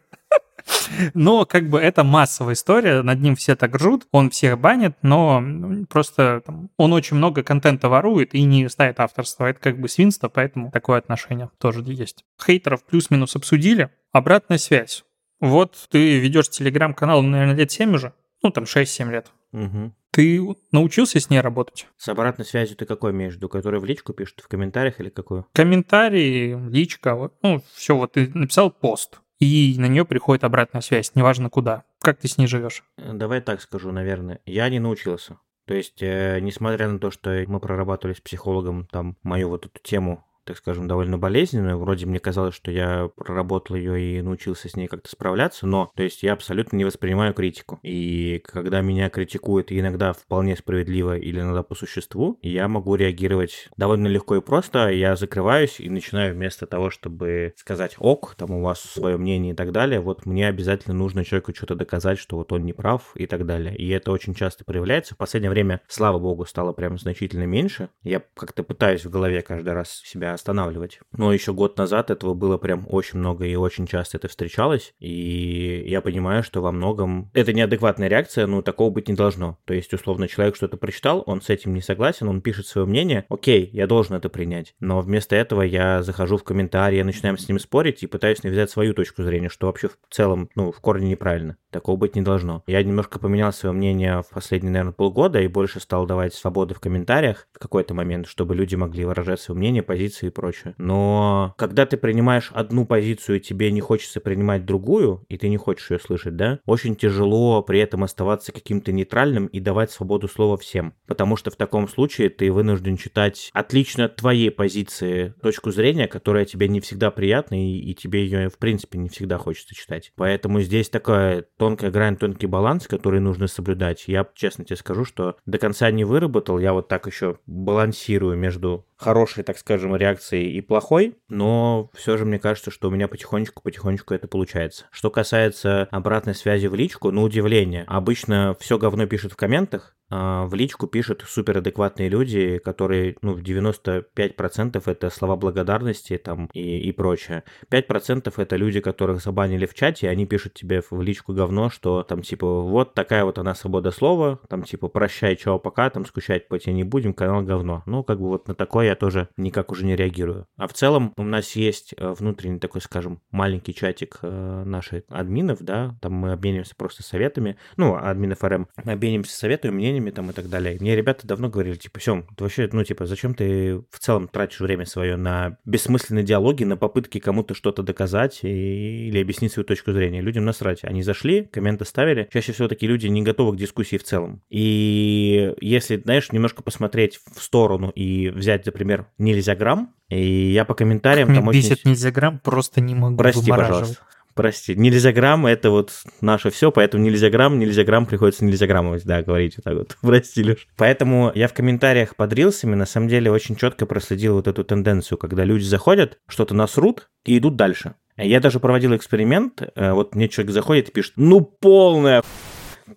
[1.15, 5.43] Но как бы это массовая история, над ним все так ржут, он всех банит, но
[5.89, 9.47] просто там, он очень много контента ворует и не ставит авторство.
[9.47, 12.25] Это как бы свинство, поэтому такое отношение тоже есть.
[12.45, 13.91] Хейтеров плюс-минус обсудили.
[14.13, 15.05] Обратная связь.
[15.41, 19.31] Вот ты ведешь телеграм-канал, наверное, лет 7 уже, ну там 6-7 лет.
[19.53, 19.93] Угу.
[20.11, 20.41] Ты
[20.73, 21.87] научился с ней работать?
[21.97, 23.49] С обратной связью ты какой имеешь в виду?
[23.49, 25.47] Который в личку пишет, в комментариях или какую?
[25.53, 31.51] Комментарии, личка, ну все, вот ты написал пост и на нее приходит обратная связь, неважно
[31.51, 31.85] куда.
[32.01, 32.85] Как ты с ней живешь?
[32.97, 34.41] Э, давай так скажу, наверное.
[34.47, 35.39] Я не научился.
[35.67, 39.79] То есть, э, несмотря на то, что мы прорабатывали с психологом там мою вот эту
[39.83, 41.79] тему так скажем, довольно болезненную.
[41.79, 46.03] Вроде мне казалось, что я проработал ее и научился с ней как-то справляться, но, то
[46.03, 47.79] есть, я абсолютно не воспринимаю критику.
[47.83, 54.07] И когда меня критикуют, иногда вполне справедливо или иногда по существу, я могу реагировать довольно
[54.07, 54.89] легко и просто.
[54.89, 59.57] Я закрываюсь и начинаю вместо того, чтобы сказать ок, там у вас свое мнение и
[59.57, 63.27] так далее, вот мне обязательно нужно человеку что-то доказать, что вот он не прав и
[63.27, 63.77] так далее.
[63.77, 65.15] И это очень часто проявляется.
[65.15, 67.91] В последнее время, слава богу, стало прям значительно меньше.
[68.03, 71.01] Я как-то пытаюсь в голове каждый раз себя останавливать.
[71.13, 74.95] Но еще год назад этого было прям очень много и очень часто это встречалось.
[74.99, 79.59] И я понимаю, что во многом это неадекватная реакция, но такого быть не должно.
[79.65, 83.27] То есть, условно, человек что-то прочитал, он с этим не согласен, он пишет свое мнение,
[83.29, 84.75] окей, я должен это принять.
[84.81, 88.95] Но вместо этого я захожу в комментарии, начинаем с ним спорить и пытаюсь навязать свою
[88.95, 91.57] точку зрения, что вообще в целом, ну, в корне неправильно.
[91.71, 92.63] Такого быть не должно.
[92.67, 96.81] Я немножко поменял свое мнение в последние, наверное, полгода и больше стал давать свободы в
[96.81, 100.75] комментариях в какой-то момент, чтобы люди могли выражать свое мнение, позиции и прочее.
[100.79, 105.57] Но когда ты принимаешь одну позицию, и тебе не хочется принимать другую, и ты не
[105.57, 110.57] хочешь ее слышать, да, очень тяжело при этом оставаться каким-то нейтральным и давать свободу слова
[110.57, 110.95] всем.
[111.07, 116.45] Потому что в таком случае ты вынужден читать отлично от твоей позиции точку зрения, которая
[116.45, 120.13] тебе не всегда приятна, и, и тебе ее, в принципе, не всегда хочется читать.
[120.17, 124.05] Поэтому здесь такая тонкая грань, тонкий баланс, который нужно соблюдать.
[124.07, 126.59] Я честно тебе скажу, что до конца не выработал.
[126.59, 132.25] Я вот так еще балансирую между хорошей, так скажем, реакцией и плохой, но все же
[132.25, 134.87] мне кажется, что у меня потихонечку-потихонечку это получается.
[134.91, 140.51] Что касается обратной связи в личку, на удивление, обычно все говно пишут в комментах, в
[140.53, 147.45] личку пишут суперадекватные люди, которые, ну, в 95% это слова благодарности там и, и прочее.
[147.71, 152.03] 5% это люди, которых забанили в чате, и они пишут тебе в личку говно, что
[152.03, 156.49] там типа вот такая вот она свобода слова, там типа прощай, чего пока, там скучать
[156.49, 157.83] по тебе не будем, канал говно.
[157.87, 160.47] Ну, как бы вот на такое я тоже никак уже не реагирую.
[160.57, 165.59] А в целом у нас есть э, внутренний такой, скажем, маленький чатик э, наших админов,
[165.61, 170.31] да, там мы обмениваемся просто советами, ну, админов РМ, мы обмениваемся советами, мнениями, мнениями там
[170.31, 170.79] и так далее.
[170.81, 174.61] Мне ребята давно говорили, типа, Сем, ты вообще, ну, типа, зачем ты в целом тратишь
[174.61, 179.93] время свое на бессмысленные диалоги, на попытки кому-то что-то доказать и, или объяснить свою точку
[179.93, 180.21] зрения?
[180.21, 180.85] Людям насрать.
[180.85, 182.29] Они зашли, комменты ставили.
[182.33, 184.43] Чаще всего такие люди не готовы к дискуссии в целом.
[184.49, 190.75] И если, знаешь, немножко посмотреть в сторону и взять, например, нельзя грамм, и я по
[190.75, 191.31] комментариям...
[191.31, 191.91] Меня там бесит очень...
[191.91, 194.03] нельзя грамм, просто не могу Прости, пожалуйста
[194.39, 194.77] прости.
[194.77, 199.21] Нельзя грамм, это вот наше все, поэтому нельзя грамм, нельзя грамм, приходится нельзя граммовать, да,
[199.21, 199.97] говорить вот так вот.
[200.01, 200.69] Прости, Леш.
[200.77, 205.19] Поэтому я в комментариях под рилсами на самом деле очень четко проследил вот эту тенденцию,
[205.19, 207.95] когда люди заходят, что-то насрут и идут дальше.
[208.17, 212.23] Я даже проводил эксперимент, э, вот мне человек заходит и пишет, ну полная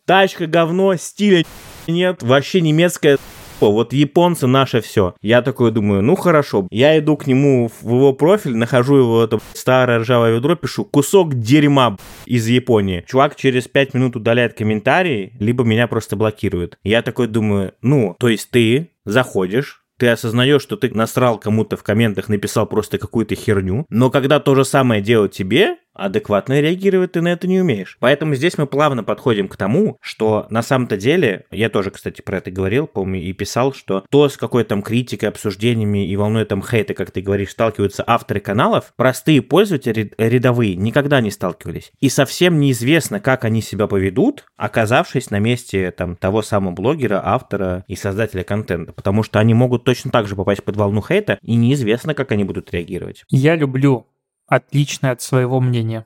[0.06, 1.44] тачка говно, стиля
[1.88, 3.18] нет, вообще немецкая
[3.62, 5.14] Типа, вот японцы наше все.
[5.22, 6.68] Я такой думаю, ну хорошо.
[6.72, 11.36] Я иду к нему в его профиль, нахожу его это старое ржавое ведро, пишу кусок
[11.36, 11.96] дерьма
[12.26, 13.06] из Японии.
[13.08, 16.80] Чувак через 5 минут удаляет комментарии, либо меня просто блокирует.
[16.84, 21.84] Я такой думаю, ну, то есть ты заходишь, ты осознаешь, что ты насрал кому-то в
[21.84, 27.22] комментах, написал просто какую-то херню, но когда то же самое делают тебе, адекватно реагировать ты
[27.22, 27.98] на это не умеешь.
[28.00, 32.38] Поэтому здесь мы плавно подходим к тому, что на самом-то деле, я тоже, кстати, про
[32.38, 36.64] это говорил, помню, и писал, что то, с какой там критикой, обсуждениями и волной там
[36.64, 41.92] хейта, как ты говоришь, сталкиваются авторы каналов, простые пользователи рядовые никогда не сталкивались.
[42.00, 47.84] И совсем неизвестно, как они себя поведут, оказавшись на месте там того самого блогера, автора
[47.88, 48.94] и создателя контента.
[48.94, 52.44] Потому что они могут точно так же попасть под волну хейта, и неизвестно, как они
[52.44, 53.24] будут реагировать.
[53.30, 54.08] Я люблю
[54.52, 56.06] отличное от своего мнения.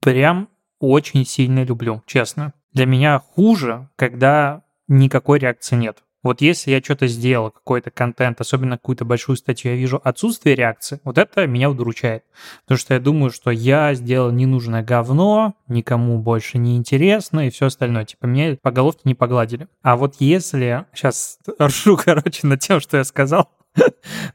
[0.00, 2.52] Прям очень сильно люблю, честно.
[2.74, 6.02] Для меня хуже, когда никакой реакции нет.
[6.22, 11.00] Вот если я что-то сделал, какой-то контент, особенно какую-то большую статью, я вижу отсутствие реакции,
[11.04, 12.24] вот это меня удручает.
[12.64, 17.66] Потому что я думаю, что я сделал ненужное говно, никому больше не интересно и все
[17.66, 18.04] остальное.
[18.04, 19.68] Типа, меня по головке не погладили.
[19.82, 20.84] А вот если...
[20.92, 23.48] Сейчас ржу, короче, над тем, что я сказал.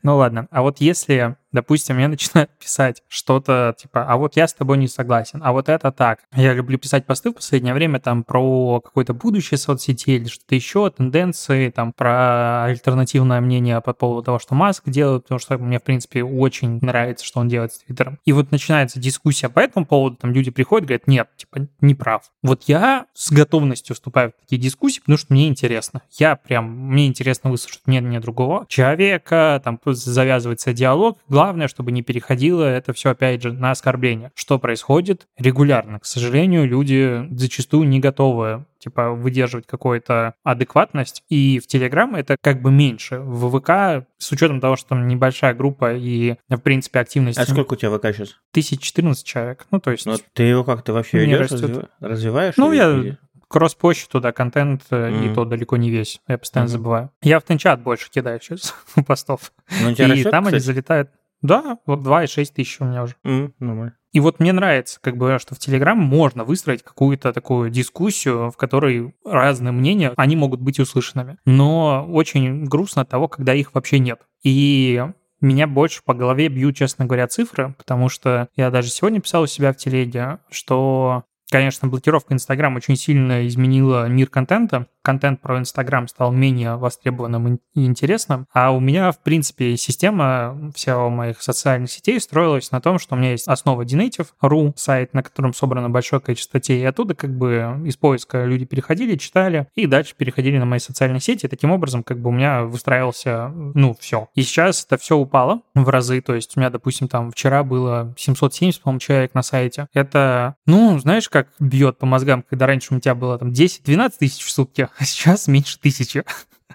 [0.02, 0.48] Ну ладно.
[0.50, 4.88] А вот если допустим, мне начинают писать что-то типа, а вот я с тобой не
[4.88, 6.20] согласен, а вот это так.
[6.36, 10.90] Я люблю писать посты в последнее время там про какое-то будущее соцсети или что-то еще,
[10.90, 15.84] тенденции, там про альтернативное мнение по поводу того, что Маск делает, потому что мне, в
[15.84, 18.20] принципе, очень нравится, что он делает с Твиттером.
[18.26, 22.24] И вот начинается дискуссия по этому поводу, там люди приходят, говорят, нет, типа, не прав.
[22.44, 26.02] Вот я с готовностью вступаю в такие дискуссии, потому что мне интересно.
[26.12, 32.64] Я прям, мне интересно выслушать мнение другого человека, там завязывается диалог, главное, чтобы не переходило
[32.64, 34.32] это все, опять же, на оскорбление.
[34.36, 36.00] Что происходит регулярно?
[36.00, 41.24] К сожалению, люди зачастую не готовы типа выдерживать какую-то адекватность.
[41.30, 43.20] И в Телеграм это как бы меньше.
[43.20, 47.38] В ВК, с учетом того, что там небольшая группа и, в принципе, активность...
[47.38, 48.40] А сколько у тебя ВК сейчас?
[48.52, 49.68] 1014 человек.
[49.70, 50.06] Ну, то есть...
[50.06, 51.92] Но ты его как-то вообще ведешь, растет.
[52.00, 52.56] развиваешь?
[52.58, 53.18] Ну, я
[53.52, 55.32] кросс-почту туда контент, mm-hmm.
[55.32, 56.22] и то далеко не весь.
[56.28, 56.72] Я постоянно mm-hmm.
[56.72, 57.12] забываю.
[57.22, 58.74] Я в Тенчат больше кидаю сейчас
[59.06, 59.52] постов.
[59.82, 60.56] Ну, и расчет, там кстати?
[60.56, 61.12] они залетают.
[61.42, 63.16] Да, вот 2,6 тысяч у меня уже.
[63.26, 63.96] Mm, нормально.
[64.12, 68.58] И вот мне нравится, как бы, что в Телеграм можно выстроить какую-то такую дискуссию, в
[68.58, 71.38] которой разные мнения, они могут быть услышанными.
[71.46, 74.22] Но очень грустно от того, когда их вообще нет.
[74.44, 75.02] И
[75.40, 79.48] меня больше по голове бьют, честно говоря, цифры, потому что я даже сегодня писал у
[79.48, 84.88] себя в телеге, что Конечно, блокировка Инстаграм очень сильно изменила мир контента.
[85.02, 88.48] Контент про Инстаграм стал менее востребованным и интересным.
[88.54, 93.18] А у меня, в принципе, система всего моих социальных сетей строилась на том, что у
[93.18, 96.82] меня есть основа Dnative.ru, сайт, на котором собрано большое количество статей.
[96.82, 101.22] И оттуда как бы из поиска люди переходили, читали, и дальше переходили на мои социальные
[101.22, 101.48] сети.
[101.48, 104.28] Таким образом как бы у меня выстраивался, ну, все.
[104.36, 106.22] И сейчас это все упало в разы.
[106.22, 109.88] То есть у меня, допустим, там вчера было 770, по-моему, человек на сайте.
[109.94, 114.44] Это, ну, знаешь, как бьет по мозгам, когда раньше у тебя было там 10-12 тысяч
[114.44, 116.24] в сутки, а сейчас меньше тысячи.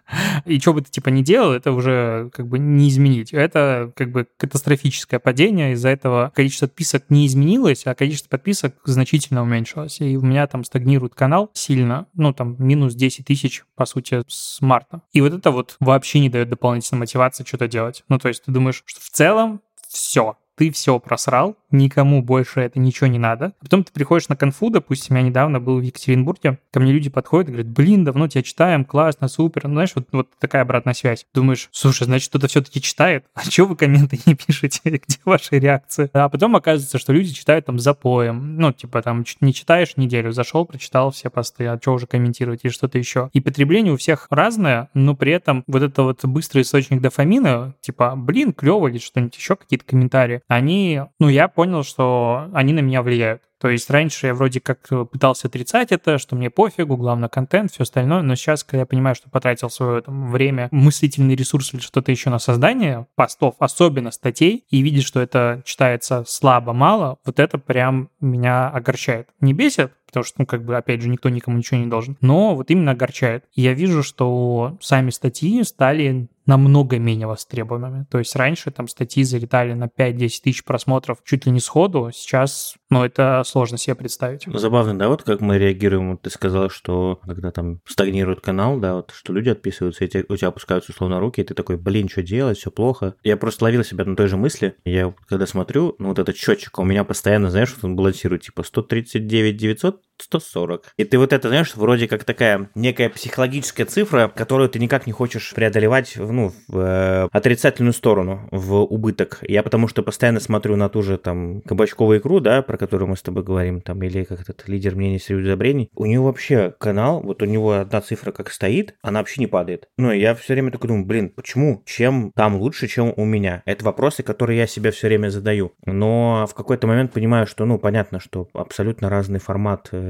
[0.45, 3.33] И что бы ты типа не делал, это уже как бы не изменить.
[3.33, 5.73] Это как бы катастрофическое падение.
[5.73, 10.01] Из-за этого количество подписок не изменилось, а количество подписок значительно уменьшилось.
[10.01, 12.07] И у меня там стагнирует канал сильно.
[12.15, 15.03] Ну, там минус 10 тысяч, по сути, с марта.
[15.13, 18.05] И вот это вот вообще не дает дополнительной мотивации что-то делать.
[18.09, 22.79] Ну, то есть ты думаешь, что в целом все, ты все просрал, никому больше это
[22.79, 23.53] ничего не надо.
[23.61, 27.49] Потом ты приходишь на конфу, допустим, я недавно был в Екатеринбурге, ко мне люди подходят
[27.49, 29.67] и говорят, блин, давно тебя читаем, классно, супер.
[29.67, 31.27] Ну, знаешь, вот, вот такая обратная связь.
[31.35, 36.11] Думаешь, слушай, значит, кто-то все-таки читает, а чего вы комменты не пишете, где ваши реакции?
[36.13, 40.65] А потом оказывается, что люди читают там запоем, ну, типа там не читаешь неделю, зашел,
[40.65, 43.31] прочитал все посты, а что уже комментировать или что-то еще.
[43.33, 48.15] И потребление у всех разное, но при этом вот это вот быстрый источник дофамина, типа,
[48.17, 53.03] блин, клево или что-нибудь еще, какие-то комментарии, они, ну, я понял, что они на меня
[53.03, 53.43] влияют.
[53.59, 57.85] То есть раньше я вроде как пытался отрицать это, что мне пофигу, главное контент, все
[57.85, 62.13] остальное, но сейчас, когда я понимаю, что потратил свое там, время, мыслительный ресурс или что-то
[62.13, 68.11] еще на создание постов, особенно статей, и видишь, что это читается слабо-мало, вот это прям
[68.21, 69.31] меня огорчает.
[69.41, 72.19] Не бесит, потому что, ну, как бы, опять же, никто никому ничего не должен.
[72.21, 73.45] Но вот именно огорчает.
[73.55, 78.07] И я вижу, что сами статьи стали намного менее востребованными.
[78.11, 82.77] То есть раньше там статьи залетали на 5-10 тысяч просмотров чуть ли не сходу, сейчас,
[82.91, 84.47] ну, это сложно себе представить.
[84.47, 88.79] Ну, забавно, да, вот как мы реагируем, вот ты сказала, что когда там стагнирует канал,
[88.79, 92.09] да, вот что люди отписываются, и у тебя опускаются условно руки, и ты такой, блин,
[92.09, 93.15] что делать, все плохо.
[93.23, 96.79] Я просто ловил себя на той же мысли, я когда смотрю, ну, вот этот счетчик,
[96.79, 100.93] у меня постоянно, знаешь, вот он балансирует, типа 139 900, 140.
[100.97, 105.13] И ты вот это, знаешь, вроде как такая некая психологическая цифра, которую ты никак не
[105.13, 109.39] хочешь преодолевать ну, в э, отрицательную сторону, в убыток.
[109.43, 113.17] Я потому что постоянно смотрю на ту же там кабачковую икру, да, про которую мы
[113.17, 115.91] с тобой говорим, там, или как этот лидер мнений среди удобрений.
[115.95, 119.89] У него вообще канал, вот у него одна цифра как стоит, она вообще не падает.
[119.99, 121.83] Ну, я все время такой думаю, блин, почему?
[121.87, 123.63] Чем там лучше, чем у меня?
[123.67, 125.73] Это вопросы, которые я себе все время задаю.
[125.85, 130.06] Но в какой-то момент понимаю, что, ну, понятно, что абсолютно разный формат э,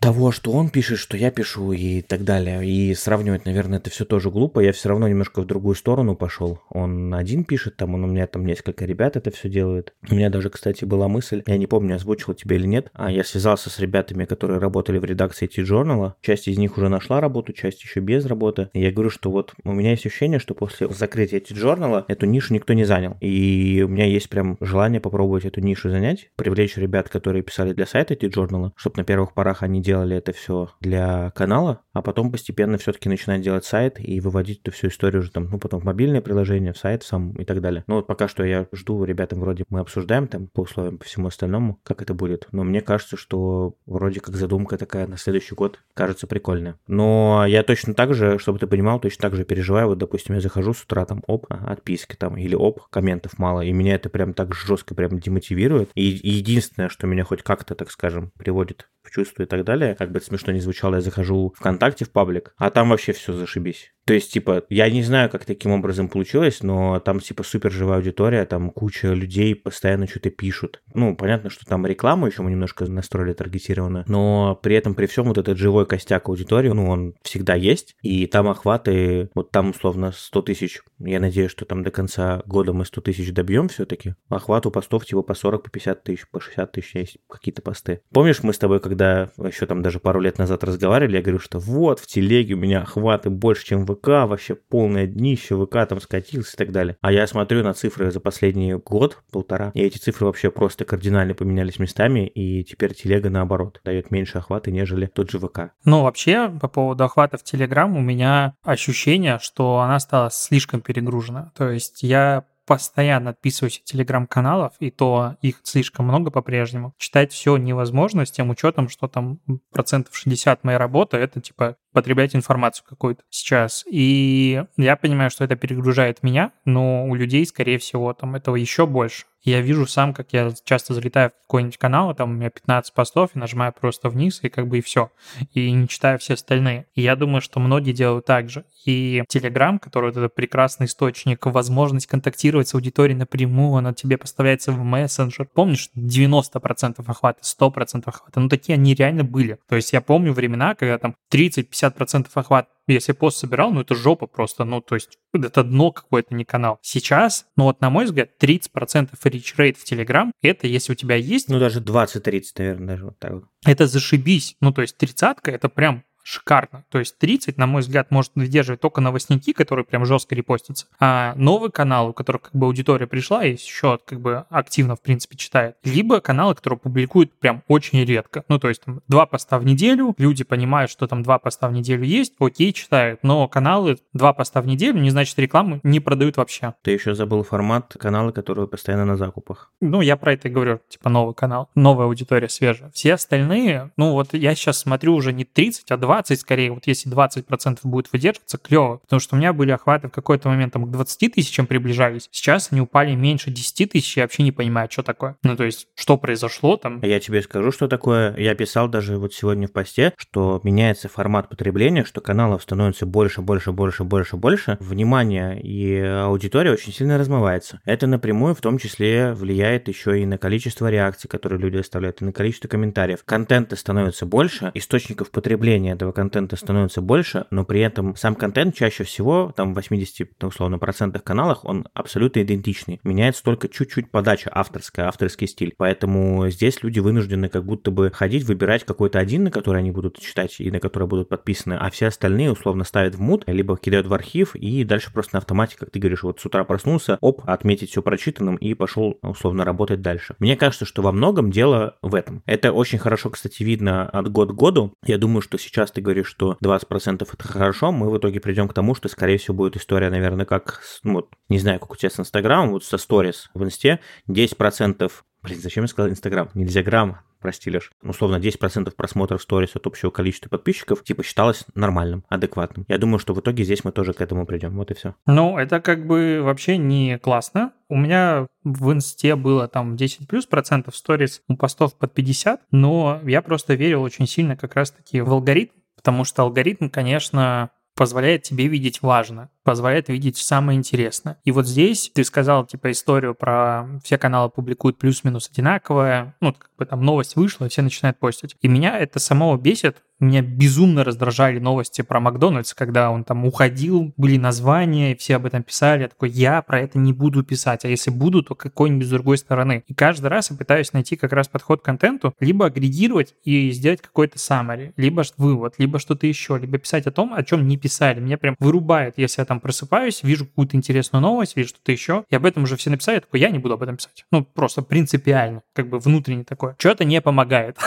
[0.00, 2.66] того, что он пишет, что я пишу и так далее.
[2.66, 4.60] И сравнивать, наверное, это все тоже глупо.
[4.60, 6.60] Я все равно немножко в другую сторону пошел.
[6.70, 9.92] Он один пишет, там он у меня там несколько ребят это все делают.
[10.10, 13.24] У меня даже, кстати, была мысль, я не помню, озвучил тебе или нет, а я
[13.24, 16.14] связался с ребятами, которые работали в редакции T-Journal.
[16.20, 18.68] Часть из них уже нашла работу, часть еще без работы.
[18.72, 22.54] И я говорю, что вот у меня есть ощущение, что после закрытия T-Journal эту нишу
[22.54, 23.16] никто не занял.
[23.20, 27.86] И у меня есть прям желание попробовать эту нишу занять, привлечь ребят, которые писали для
[27.86, 32.78] сайта T-Journal, чтобы на первых порах они делали это все для канала, а потом постепенно
[32.78, 36.22] все-таки начинать делать сайт и выводить эту всю историю уже там, ну, потом в мобильное
[36.22, 37.84] приложение, в сайт сам и так далее.
[37.86, 41.26] Ну, вот пока что я жду, ребятам вроде мы обсуждаем там по условиям, по всему
[41.26, 42.48] остальному, как это будет.
[42.52, 46.78] Но мне кажется, что вроде как задумка такая на следующий год кажется прикольная.
[46.86, 49.88] Но я точно так же, чтобы ты понимал, точно так же переживаю.
[49.88, 53.72] Вот, допустим, я захожу с утра, там, оп, отписки там, или оп, комментов мало, и
[53.72, 55.90] меня это прям так жестко прям демотивирует.
[55.94, 60.10] И единственное, что меня хоть как-то, так скажем, приводит в чувство и так далее, как
[60.10, 63.92] бы это смешно не звучало, я захожу ВКонтакте в паблик, а там вообще все зашибись.
[64.04, 67.98] То есть, типа, я не знаю, как таким образом получилось, но там, типа, супер живая
[67.98, 70.82] аудитория, там куча людей постоянно что-то пишут.
[70.92, 75.26] Ну, понятно, что там рекламу еще мы немножко настроили таргетированно, но при этом, при всем,
[75.26, 80.12] вот этот живой костяк аудитории, ну, он всегда есть, и там охваты, вот там, условно,
[80.12, 80.80] 100 тысяч.
[80.98, 84.14] Я надеюсь, что там до конца года мы 100 тысяч добьем все-таки.
[84.28, 88.00] Охват у постов, типа, по 40, по 50 тысяч, по 60 тысяч есть какие-то посты.
[88.12, 91.58] Помнишь, мы с тобой, когда еще там даже пару лет назад разговаривали, я говорю, что
[91.58, 96.00] вот, в телеге у меня охваты больше, чем в ВК, вообще полное днище, ВК там
[96.00, 96.96] скатился и так далее.
[97.00, 101.34] А я смотрю на цифры за последний год, полтора, и эти цифры вообще просто кардинально
[101.34, 105.70] поменялись местами, и теперь телега наоборот дает меньше охвата, нежели тот же ВК.
[105.84, 111.52] Ну, вообще, по поводу охвата в Телеграм, у меня ощущение, что она стала слишком перегружена.
[111.56, 116.94] То есть я постоянно отписываюсь от телеграм-каналов, и то их слишком много по-прежнему.
[116.96, 119.40] Читать все невозможно с тем учетом, что там
[119.72, 123.84] процентов 60 моей работы это типа потреблять информацию какую-то сейчас.
[123.88, 128.86] И я понимаю, что это перегружает меня, но у людей, скорее всего, там этого еще
[128.86, 129.24] больше.
[129.44, 133.30] Я вижу сам, как я часто залетаю в какой-нибудь канал, там у меня 15 постов,
[133.34, 135.10] и нажимаю просто вниз, и как бы и все.
[135.52, 136.86] И не читаю все остальные.
[136.94, 138.64] И я думаю, что многие делают так же.
[138.84, 144.70] И Telegram, который вот этот прекрасный источник, возможность контактировать с аудиторией напрямую, она тебе поставляется
[144.70, 145.48] в мессенджер.
[145.52, 148.40] Помнишь, 90% охвата, 100% охвата.
[148.40, 149.58] Ну, такие они реально были.
[149.68, 154.26] То есть я помню времена, когда там 30-50% охват если пост собирал, ну это жопа
[154.26, 156.78] просто, ну то есть это дно какое-то, не канал.
[156.82, 161.16] Сейчас, ну вот на мой взгляд, 30% reach rate в Telegram, это если у тебя
[161.16, 161.48] есть...
[161.48, 163.44] Ну даже 20-30, наверное, даже вот так вот.
[163.64, 164.56] Это зашибись.
[164.60, 166.84] Ну то есть тридцатка это прям шикарно.
[166.90, 170.86] То есть 30, на мой взгляд, может выдерживать только новостники, которые прям жестко репостятся.
[171.00, 175.00] А новый канал, у которого как бы аудитория пришла и еще как бы активно, в
[175.00, 175.76] принципе, читает.
[175.84, 178.44] Либо каналы, которые публикуют прям очень редко.
[178.48, 181.72] Ну, то есть там два поста в неделю, люди понимают, что там два поста в
[181.72, 183.20] неделю есть, окей, читают.
[183.22, 186.74] Но каналы два поста в неделю не значит рекламу не продают вообще.
[186.82, 189.70] Ты еще забыл формат канала, которые постоянно на закупах.
[189.80, 192.90] Ну, я про это и говорю, типа новый канал, новая аудитория свежая.
[192.90, 196.86] Все остальные, ну вот я сейчас смотрю уже не 30, а 20 20 скорее, вот
[196.86, 200.84] если 20% будет выдерживаться, клево, потому что у меня были охваты в какой-то момент там
[200.84, 205.02] к 20 тысячам приближались, сейчас они упали меньше 10 тысяч, я вообще не понимаю, что
[205.02, 205.36] такое.
[205.42, 207.00] Ну, то есть, что произошло там?
[207.02, 208.36] Я тебе скажу, что такое.
[208.36, 213.40] Я писал даже вот сегодня в посте, что меняется формат потребления, что каналов становится больше,
[213.40, 214.76] больше, больше, больше, больше.
[214.80, 217.80] Внимание и аудитория очень сильно размывается.
[217.86, 222.24] Это напрямую в том числе влияет еще и на количество реакций, которые люди оставляют, и
[222.26, 223.24] на количество комментариев.
[223.24, 229.04] Контента становится больше, источников потребления этого контента становится больше, но при этом сам контент чаще
[229.04, 233.00] всего, там в 80, ну, условно, процентах каналах, он абсолютно идентичный.
[233.04, 235.74] Меняется только чуть-чуть подача авторская, авторский стиль.
[235.76, 240.18] Поэтому здесь люди вынуждены как будто бы ходить, выбирать какой-то один, на который они будут
[240.18, 244.06] читать и на который будут подписаны, а все остальные условно ставят в мут, либо кидают
[244.06, 247.42] в архив и дальше просто на автомате, как ты говоришь, вот с утра проснулся, оп,
[247.46, 250.34] отметить все прочитанным и пошел условно работать дальше.
[250.38, 252.42] Мне кажется, что во многом дело в этом.
[252.46, 254.94] Это очень хорошо, кстати, видно от год к году.
[255.04, 258.74] Я думаю, что сейчас ты говоришь, что 20% это хорошо, мы в итоге придем к
[258.74, 262.10] тому, что, скорее всего, будет история, наверное, как, ну, вот, не знаю, как у тебя
[262.10, 265.10] с Инстаграмом, вот со сторис в Инсте, 10%
[265.42, 266.48] Блин, зачем я сказал Инстаграм?
[266.54, 267.18] Нельзя грамм.
[267.40, 267.90] простилишь.
[268.04, 272.84] Условно, 10% просмотров сторис от общего количества подписчиков, типа, считалось нормальным, адекватным.
[272.86, 274.76] Я думаю, что в итоге здесь мы тоже к этому придем.
[274.76, 275.16] Вот и все.
[275.26, 277.72] Ну, это как бы вообще не классно.
[277.88, 283.20] У меня в инсте было там 10 плюс процентов сторис у постов под 50, но
[283.24, 285.72] я просто верил очень сильно как раз-таки в алгоритм,
[286.02, 291.38] потому что алгоритм, конечно, позволяет тебе видеть важно позволяет видеть самое интересное.
[291.44, 296.70] И вот здесь ты сказал, типа, историю про все каналы публикуют плюс-минус одинаковое, ну, как
[296.78, 298.56] бы там новость вышла, и все начинают постить.
[298.60, 304.14] И меня это самого бесит, меня безумно раздражали новости про Макдональдс, когда он там уходил,
[304.16, 306.02] были названия, и все об этом писали.
[306.02, 309.36] Я такой, я про это не буду писать, а если буду, то какой-нибудь с другой
[309.36, 309.82] стороны.
[309.88, 314.00] И каждый раз я пытаюсь найти как раз подход к контенту, либо агрегировать и сделать
[314.00, 318.20] какой-то summary, либо вывод, либо что-то еще, либо писать о том, о чем не писали.
[318.20, 322.34] Меня прям вырубает, если я там просыпаюсь, вижу какую-то интересную новость или что-то еще, и
[322.34, 324.24] об этом уже все написали, я такой, я не буду об этом писать.
[324.30, 326.74] Ну, просто принципиально, как бы внутренне такое.
[326.78, 327.78] Что-то не помогает.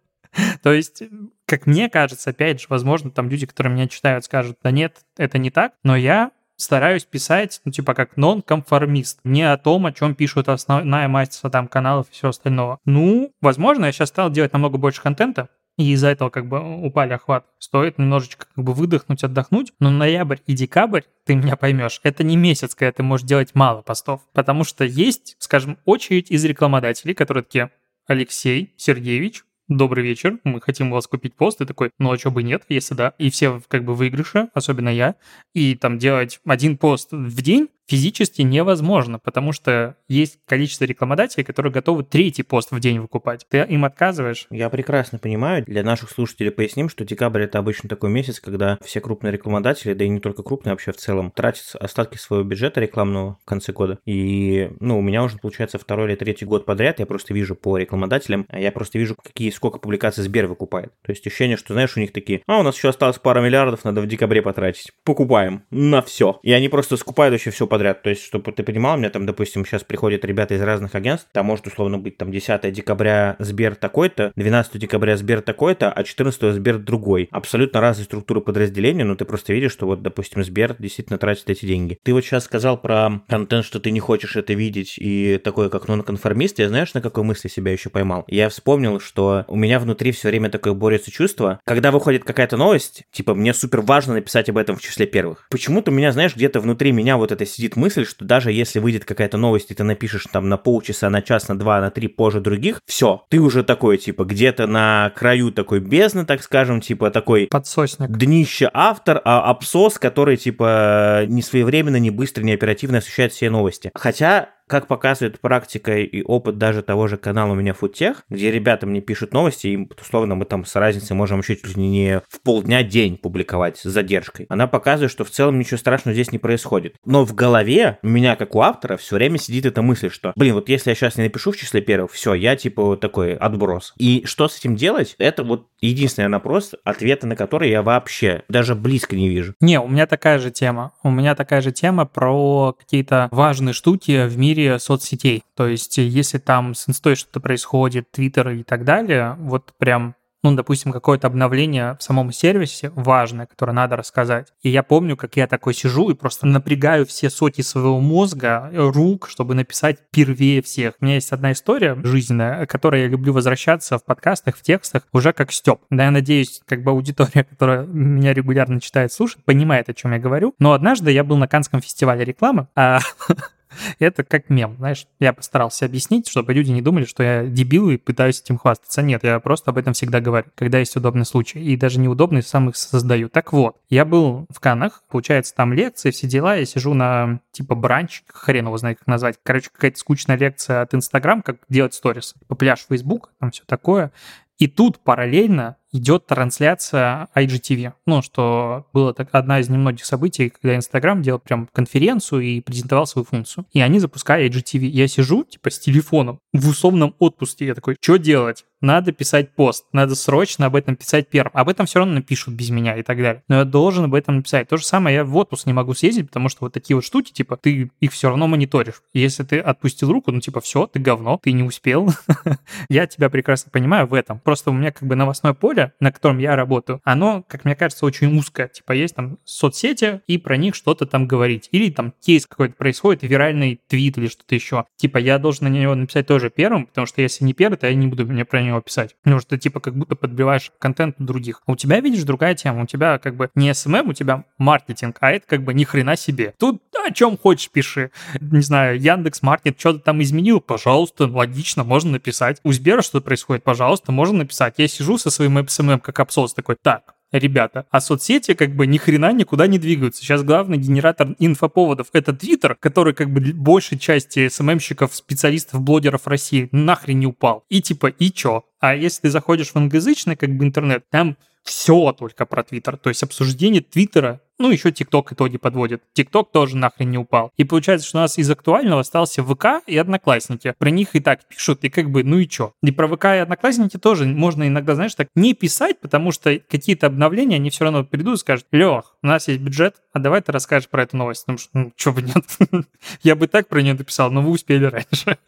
[0.62, 1.02] То есть,
[1.44, 5.36] как мне кажется, опять же, возможно, там люди, которые меня читают, скажут, да нет, это
[5.36, 9.20] не так, но я стараюсь писать, ну, типа, как нон-конформист.
[9.24, 12.78] Не о том, о чем пишут основная масса там каналов и все остальное.
[12.86, 15.50] Ну, возможно, я сейчас стал делать намного больше контента,
[15.82, 17.46] и из-за этого как бы упали охват.
[17.58, 22.36] Стоит немножечко как бы выдохнуть, отдохнуть, но ноябрь и декабрь, ты меня поймешь, это не
[22.36, 27.44] месяц, когда ты можешь делать мало постов, потому что есть, скажем, очередь из рекламодателей, которые
[27.44, 27.70] такие,
[28.06, 32.30] Алексей Сергеевич, добрый вечер, мы хотим у вас купить пост, и такой, ну а что
[32.30, 35.14] бы нет, если да, и все как бы выигрыши, особенно я,
[35.54, 41.72] и там делать один пост в день, физически невозможно, потому что есть количество рекламодателей, которые
[41.72, 43.46] готовы третий пост в день выкупать.
[43.48, 44.46] Ты им отказываешь.
[44.50, 45.64] Я прекрасно понимаю.
[45.64, 50.04] Для наших слушателей поясним, что декабрь это обычно такой месяц, когда все крупные рекламодатели, да
[50.04, 53.98] и не только крупные, вообще в целом, тратят остатки своего бюджета рекламного в конце года.
[54.06, 57.76] И, ну, у меня уже получается второй или третий год подряд, я просто вижу по
[57.76, 60.92] рекламодателям, а я просто вижу, какие, сколько публикаций Сбер выкупает.
[61.02, 63.84] То есть ощущение, что, знаешь, у них такие, а, у нас еще осталось пара миллиардов,
[63.84, 64.92] надо в декабре потратить.
[65.04, 66.38] Покупаем на все.
[66.42, 68.02] И они просто скупают вообще все подряд.
[68.02, 71.26] То есть, чтобы ты понимал, у меня там, допустим, сейчас приходят ребята из разных агентств,
[71.32, 76.52] там может условно быть там 10 декабря Сбер такой-то, 12 декабря Сбер такой-то, а 14
[76.52, 77.30] Сбер другой.
[77.30, 81.64] Абсолютно разные структуры подразделения, но ты просто видишь, что вот, допустим, Сбер действительно тратит эти
[81.64, 81.98] деньги.
[82.02, 85.88] Ты вот сейчас сказал про контент, что ты не хочешь это видеть, и такое, как
[85.88, 88.24] нонконформист, я знаешь, на какой мысли себя еще поймал?
[88.28, 93.04] Я вспомнил, что у меня внутри все время такое борется чувство, когда выходит какая-то новость,
[93.12, 95.46] типа, мне супер важно написать об этом в числе первых.
[95.48, 98.78] Почему-то у меня, знаешь, где-то внутри меня вот это сидит мысль, мысль, что даже если
[98.78, 102.08] выйдет какая-то новость, и ты напишешь там на полчаса, на час, на два, на три
[102.08, 107.10] позже других, все, ты уже такой, типа, где-то на краю такой бездны, так скажем, типа,
[107.10, 107.48] такой...
[107.50, 108.10] Подсосник.
[108.10, 113.90] Днище автор, а абсос, который, типа, не своевременно, не быстро, не оперативно освещает все новости.
[113.94, 118.86] Хотя как показывает практика и опыт даже того же канала у меня Футех, где ребята
[118.86, 122.40] мне пишут новости, и условно мы там с разницей можем еще чуть ли не в
[122.40, 124.46] полдня день публиковать с задержкой.
[124.48, 126.96] Она показывает, что в целом ничего страшного здесь не происходит.
[127.04, 130.54] Но в голове у меня, как у автора, все время сидит эта мысль, что, блин,
[130.54, 133.92] вот если я сейчас не напишу в числе первых, все, я типа такой отброс.
[133.98, 135.16] И что с этим делать?
[135.18, 139.54] Это вот единственный вопрос, ответа на который я вообще даже близко не вижу.
[139.60, 140.92] Не, у меня такая же тема.
[141.02, 145.44] У меня такая же тема про какие-то важные штуки в мире мире соцсетей.
[145.56, 150.54] То есть, если там с инстой что-то происходит, твиттер и так далее, вот прям ну,
[150.56, 154.48] допустим, какое-то обновление в самом сервисе важное, которое надо рассказать.
[154.62, 159.28] И я помню, как я такой сижу и просто напрягаю все соки своего мозга, рук,
[159.28, 160.94] чтобы написать первее всех.
[161.00, 165.32] У меня есть одна история жизненная, которой я люблю возвращаться в подкастах, в текстах, уже
[165.32, 165.80] как Степ.
[165.90, 170.18] Да, я надеюсь, как бы аудитория, которая меня регулярно читает, слушает, понимает, о чем я
[170.18, 170.54] говорю.
[170.58, 172.98] Но однажды я был на Канском фестивале рекламы, а
[173.98, 175.06] Это как мем, знаешь.
[175.20, 179.02] Я постарался объяснить, чтобы люди не думали, что я дебил и пытаюсь этим хвастаться.
[179.02, 181.60] Нет, я просто об этом всегда говорю, когда есть удобный случай.
[181.60, 183.28] И даже неудобный сам их создаю.
[183.28, 186.56] Так вот, я был в Канах, получается, там лекции, все дела.
[186.56, 189.38] Я сижу на типа бранч, хрен его знает, как назвать.
[189.42, 192.34] Короче, какая-то скучная лекция от Инстаграм, как делать сторис.
[192.48, 194.12] По пляж Facebook, там все такое.
[194.58, 197.92] И тут параллельно идет трансляция IGTV.
[198.06, 203.06] Ну, что было так, одна из немногих событий, когда Инстаграм делал прям конференцию и презентовал
[203.06, 203.66] свою функцию.
[203.72, 204.86] И они запускали IGTV.
[204.86, 207.66] Я сижу, типа, с телефоном в условном отпуске.
[207.66, 208.64] Я такой, что делать?
[208.82, 211.52] Надо писать пост, надо срочно об этом писать первым.
[211.54, 213.44] Об этом все равно напишут без меня и так далее.
[213.46, 214.68] Но я должен об этом написать.
[214.68, 217.30] То же самое я в отпуск не могу съездить, потому что вот такие вот штуки,
[217.32, 219.02] типа, ты их все равно мониторишь.
[219.14, 222.12] Если ты отпустил руку, ну, типа, все, ты говно, ты не успел.
[222.88, 224.40] Я тебя прекрасно понимаю в этом.
[224.40, 227.74] Просто у меня как бы новостное поле, поле, на котором я работаю, оно, как мне
[227.74, 228.68] кажется, очень узкое.
[228.68, 231.68] Типа есть там соцсети, и про них что-то там говорить.
[231.72, 234.84] Или там кейс какой-то происходит, виральный твит или что-то еще.
[234.96, 237.94] Типа я должен на него написать тоже первым, потому что если не первый, то я
[237.94, 239.16] не буду мне про него писать.
[239.22, 241.62] Потому что типа как будто подбиваешь контент других.
[241.66, 242.82] А у тебя, видишь, другая тема.
[242.82, 246.16] У тебя как бы не SMM, у тебя маркетинг, а это как бы ни хрена
[246.16, 246.54] себе.
[246.58, 248.10] Тут о чем хочешь пиши.
[248.40, 252.60] Не знаю, Яндекс Маркет что-то там изменил, пожалуйста, логично, можно написать.
[252.64, 254.74] У Сбера что происходит, пожалуйста, можно написать.
[254.78, 257.86] Я сижу со своим SMM как абсос такой, так, ребята.
[257.90, 260.22] А соцсети как бы ни хрена никуда не двигаются.
[260.22, 266.68] Сейчас главный генератор инфоповодов— это Твиттер, который как бы большей части СММщиков, специалистов, блогеров России
[266.72, 267.64] нахрен не упал.
[267.68, 268.64] И типа, и чё?
[268.80, 272.96] А если ты заходишь в англоязычный как бы интернет, там все только про Твиттер.
[272.96, 276.04] То есть обсуждение Твиттера ну, еще ТикТок итоги подводит.
[276.12, 277.50] ТикТок тоже нахрен не упал.
[277.56, 280.72] И получается, что у нас из актуального остался ВК и Одноклассники.
[280.78, 282.72] Про них и так пишут, и как бы, ну и чё.
[282.80, 287.08] И про ВК и Одноклассники тоже можно иногда, знаешь, так не писать, потому что какие-то
[287.08, 290.52] обновления, они все равно придут и скажут, Лех, у нас есть бюджет, а давай ты
[290.52, 291.44] расскажешь про эту новость.
[291.44, 292.86] Потому что, ну, чё бы нет.
[293.24, 295.38] Я бы так про нее написал, но вы успели раньше.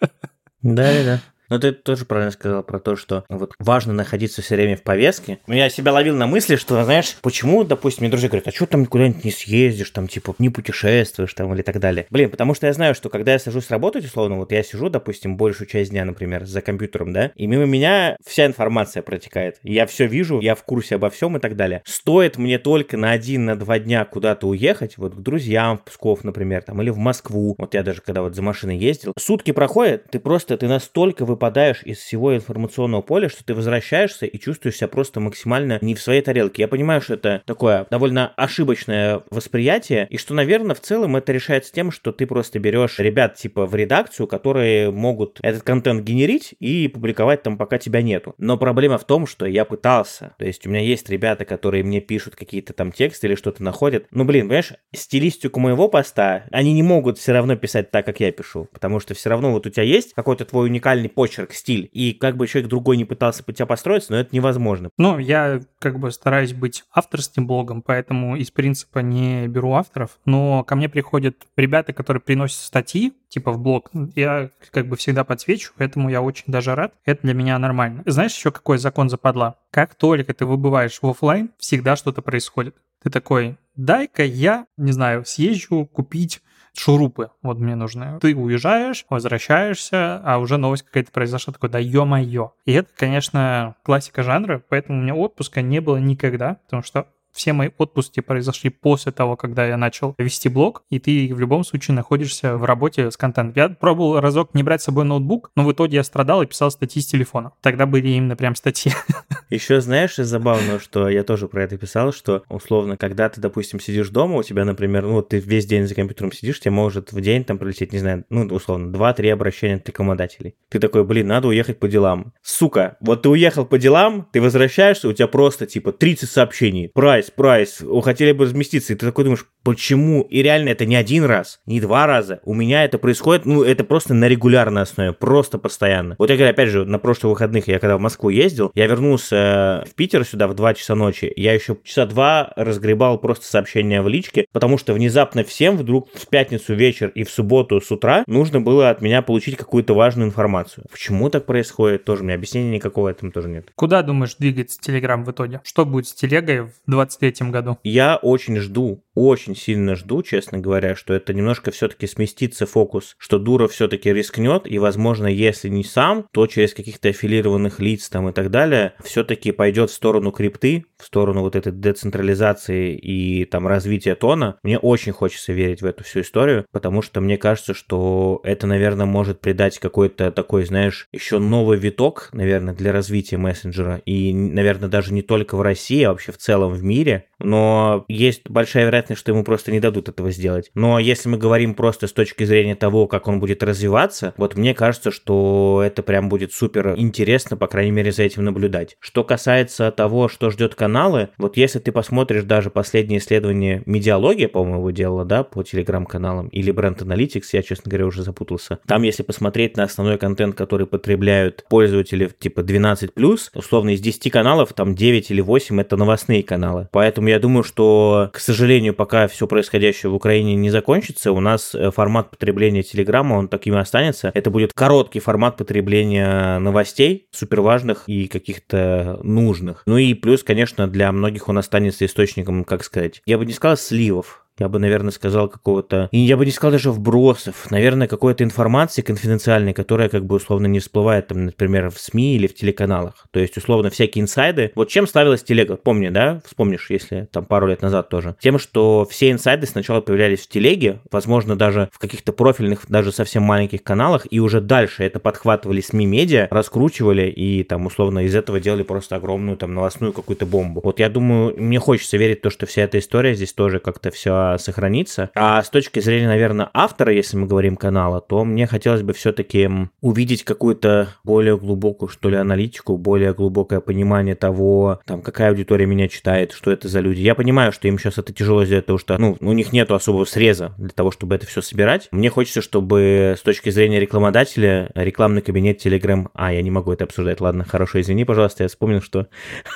[0.63, 1.23] Да, да.
[1.49, 5.39] Но ты тоже правильно сказал про то, что вот важно находиться все время в повестке.
[5.47, 8.87] Я себя ловил на мысли, что, знаешь, почему, допустим, мне друзья говорят, а что там
[8.87, 12.07] куда-нибудь не съездишь, там, типа, не путешествуешь, там, или так далее.
[12.11, 15.37] Блин, потому что я знаю, что когда я сажусь работать, условно, вот я сижу, допустим,
[15.37, 19.59] большую часть дня, например, за компьютером, да, и мимо меня вся информация протекает.
[19.63, 21.83] Я все вижу, я в курсе обо всем и так далее.
[21.85, 26.25] Стоит мне только на один, на два дня куда-то уехать, вот к друзьям в Псков,
[26.25, 27.55] например, там, или в Москву.
[27.59, 29.13] Вот я даже когда вот за машиной ездил.
[29.19, 34.39] Сутки проходят, ты просто, ты настолько выпадаешь из всего информационного поля, что ты возвращаешься и
[34.39, 36.63] чувствуешь себя просто максимально не в своей тарелке.
[36.63, 41.73] Я понимаю, что это такое довольно ошибочное восприятие, и что, наверное, в целом это решается
[41.73, 46.89] тем, что ты просто берешь ребят типа в редакцию, которые могут этот контент генерить и
[46.89, 48.35] публиковать там, пока тебя нету.
[48.39, 50.35] Но проблема в том, что я пытался.
[50.39, 54.07] То есть у меня есть ребята, которые мне пишут какие-то там тексты или что-то находят.
[54.13, 58.31] Ну, блин, понимаешь, стилистику моего поста они не могут все равно писать так, как я
[58.31, 61.89] пишу, потому что все равно вот у тебя есть какой-то твой уникальный почерк, стиль.
[61.93, 64.91] И как бы человек другой не пытался под тебя построиться, но это невозможно.
[64.99, 70.65] Ну, я как бы стараюсь быть авторским блогом, поэтому из принципа не беру авторов, но
[70.65, 73.91] ко мне приходят ребята, которые приносят статьи, типа в блог.
[74.15, 76.93] Я как бы всегда подсвечу, поэтому я очень даже рад.
[77.07, 78.03] Это для меня нормально.
[78.05, 79.57] Знаешь еще какой закон западла?
[79.71, 82.77] Как только ты выбываешь в офлайн, всегда что-то происходит.
[83.03, 86.43] Ты такой, дай-ка я, не знаю, съезжу купить
[86.77, 88.19] шурупы вот мне нужны.
[88.21, 92.53] Ты уезжаешь, возвращаешься, а уже новость какая-то произошла, такой, да ё-моё.
[92.67, 97.53] И это, конечно, классика жанра, поэтому у меня отпуска не было никогда, потому что все
[97.53, 101.95] мои отпуски произошли после того, когда я начал вести блог, и ты в любом случае
[101.95, 103.53] находишься в работе с контентом.
[103.57, 106.71] Я пробовал разок не брать с собой ноутбук, но в итоге я страдал и писал
[106.71, 107.53] статьи с телефона.
[107.61, 108.93] Тогда были именно прям статьи.
[109.51, 114.09] Еще знаешь, забавно, что я тоже про это писал, что условно, когда ты, допустим, сидишь
[114.09, 117.45] дома, у тебя, например, ну, ты весь день за компьютером сидишь, тебе может в день
[117.45, 120.55] там прилететь, не знаю, ну, условно, 2-3 обращения от рекламодателей.
[120.69, 122.33] Ты такой, блин, надо уехать по делам.
[122.43, 126.89] Сука, вот ты уехал по делам, ты возвращаешься, у тебя просто типа 30 сообщений.
[126.89, 128.93] Прайс, прайс, хотели бы разместиться.
[128.93, 130.23] И ты такой думаешь, почему?
[130.23, 132.41] И реально это не один раз, не два раза.
[132.45, 136.17] У меня это происходит, ну, это просто на регулярной основе, просто постоянно.
[136.19, 139.85] Вот я говорю, опять же, на прошлых выходных я когда в Москву ездил, я вернулся
[139.91, 144.09] в Питер сюда в 2 часа ночи, я еще часа два разгребал просто сообщения в
[144.09, 148.61] личке, потому что внезапно всем вдруг в пятницу вечер и в субботу с утра нужно
[148.61, 150.87] было от меня получить какую-то важную информацию.
[150.91, 153.71] Почему так происходит, тоже мне объяснения никакого этому тоже нет.
[153.75, 155.61] Куда, думаешь, двигается Телеграм в итоге?
[155.65, 156.73] Что будет с телегой в
[157.19, 157.79] 23 году?
[157.85, 163.39] Я очень жду, очень сильно жду, честно говоря, что это немножко все-таки сместится фокус, что
[163.39, 168.33] Дуров все-таки рискнет, и, возможно, если не сам, то через каких-то аффилированных лиц там и
[168.33, 174.15] так далее, все-таки пойдет в сторону крипты, в сторону вот этой децентрализации и там развития
[174.15, 174.59] тона.
[174.63, 179.07] Мне очень хочется верить в эту всю историю, потому что мне кажется, что это, наверное,
[179.07, 184.03] может придать какой-то такой, знаешь, еще новый виток, наверное, для развития мессенджера.
[184.07, 187.27] И, наверное, даже не только в России, а вообще в целом в мире.
[187.39, 190.71] Но есть большая вероятность, что ему просто не дадут этого сделать.
[190.75, 194.75] Но если мы говорим просто с точки зрения того, как он будет развиваться, вот мне
[194.75, 198.97] кажется, что это прям будет супер интересно, по крайней мере, за этим наблюдать.
[199.01, 204.79] Что касается того, что ждет каналы, вот если ты посмотришь даже последнее исследование Медиалогия, по-моему,
[204.79, 208.79] его делала, да, по телеграм-каналам, или Brand Analytics, я, честно говоря, уже запутался.
[208.87, 213.11] Там, если посмотреть на основной контент, который потребляют пользователи типа 12+,
[213.55, 216.89] условно из 10 каналов, там 9 или 8 это новостные каналы.
[216.93, 221.75] Поэтому я думаю, что, к сожалению, пока все происходящее в Украине не закончится, у нас
[221.75, 224.31] э, формат потребления Телеграма, он таким и останется.
[224.35, 229.83] Это будет короткий формат потребления новостей, суперважных и каких-то нужных.
[229.87, 233.77] Ну и плюс, конечно, для многих он останется источником, как сказать, я бы не сказал
[233.77, 236.09] сливов, я бы, наверное, сказал какого-то...
[236.13, 237.71] И я бы не сказал даже вбросов.
[237.71, 242.47] Наверное, какой-то информации конфиденциальной, которая как бы условно не всплывает, там, например, в СМИ или
[242.47, 243.27] в телеканалах.
[243.33, 244.71] То есть, условно, всякие инсайды.
[244.77, 245.77] Вот чем ставилась телега?
[245.77, 246.41] Помни, да?
[246.47, 248.37] Вспомнишь, если там пару лет назад тоже.
[248.41, 253.43] Тем, что все инсайды сначала появлялись в телеге, возможно, даже в каких-то профильных, даже совсем
[253.43, 258.83] маленьких каналах, и уже дальше это подхватывали СМИ-медиа, раскручивали и там, условно, из этого делали
[258.83, 260.81] просто огромную там новостную какую-то бомбу.
[260.85, 264.11] Вот я думаю, мне хочется верить в то, что вся эта история здесь тоже как-то
[264.11, 265.31] все сохраниться.
[265.35, 269.69] А с точки зрения, наверное, автора, если мы говорим канала, то мне хотелось бы все-таки
[270.01, 276.09] увидеть какую-то более глубокую, что ли, аналитику, более глубокое понимание того, там, какая аудитория меня
[276.09, 277.21] читает, что это за люди.
[277.21, 280.25] Я понимаю, что им сейчас это тяжело сделать, потому что, ну, у них нету особого
[280.25, 282.09] среза для того, чтобы это все собирать.
[282.11, 286.29] Мне хочется, чтобы с точки зрения рекламодателя рекламный кабинет Telegram...
[286.35, 289.27] А, я не могу это обсуждать, ладно, хорошо, извини, пожалуйста, я вспомнил, что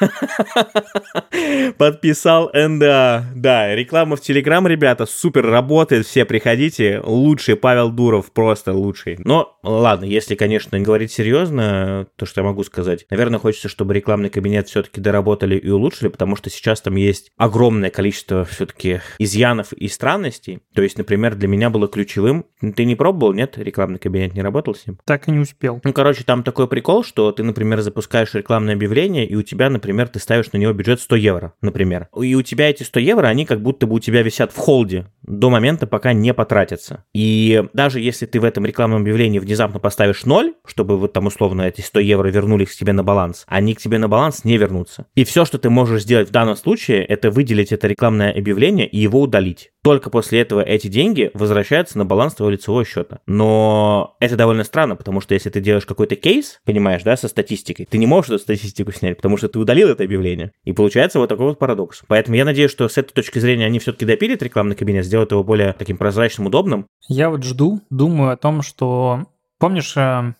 [1.78, 3.26] подписал НДА.
[3.34, 7.00] Да, реклама в Telegram Telegram, ребята, супер работает, все приходите.
[7.04, 9.16] Лучший Павел Дуров, просто лучший.
[9.24, 14.30] Но ладно, если, конечно, говорить серьезно, то, что я могу сказать, наверное, хочется, чтобы рекламный
[14.30, 19.88] кабинет все-таки доработали и улучшили, потому что сейчас там есть огромное количество все-таки изъянов и
[19.88, 20.60] странностей.
[20.74, 22.46] То есть, например, для меня было ключевым,
[22.76, 23.56] ты не пробовал, нет?
[23.56, 24.98] Рекламный кабинет не работал с ним?
[25.04, 25.80] Так и не успел.
[25.84, 30.08] Ну, короче, там такой прикол, что ты, например, запускаешь рекламное объявление, и у тебя, например,
[30.08, 32.08] ты ставишь на него бюджет 100 евро, например.
[32.20, 35.06] И у тебя эти 100 евро, они как будто бы у тебя висят в холде
[35.28, 37.04] до момента, пока не потратятся.
[37.14, 41.62] И даже если ты в этом рекламном объявлении внезапно поставишь ноль, чтобы вот там условно
[41.62, 45.06] эти 100 евро вернулись к тебе на баланс, они к тебе на баланс не вернутся.
[45.14, 48.98] И все, что ты можешь сделать в данном случае, это выделить это рекламное объявление и
[48.98, 49.70] его удалить.
[49.82, 53.20] Только после этого эти деньги возвращаются на баланс твоего лицевого счета.
[53.26, 57.86] Но это довольно странно, потому что если ты делаешь какой-то кейс, понимаешь, да, со статистикой,
[57.88, 60.52] ты не можешь эту статистику снять, потому что ты удалил это объявление.
[60.64, 62.02] И получается вот такой вот парадокс.
[62.08, 65.44] Поэтому я надеюсь, что с этой точки зрения они все-таки допилят рекламный кабинет, сделают его
[65.44, 66.86] более таким прозрачным, удобным.
[67.08, 69.26] Я вот жду, думаю о том, что...
[69.58, 70.32] Помнишь, э,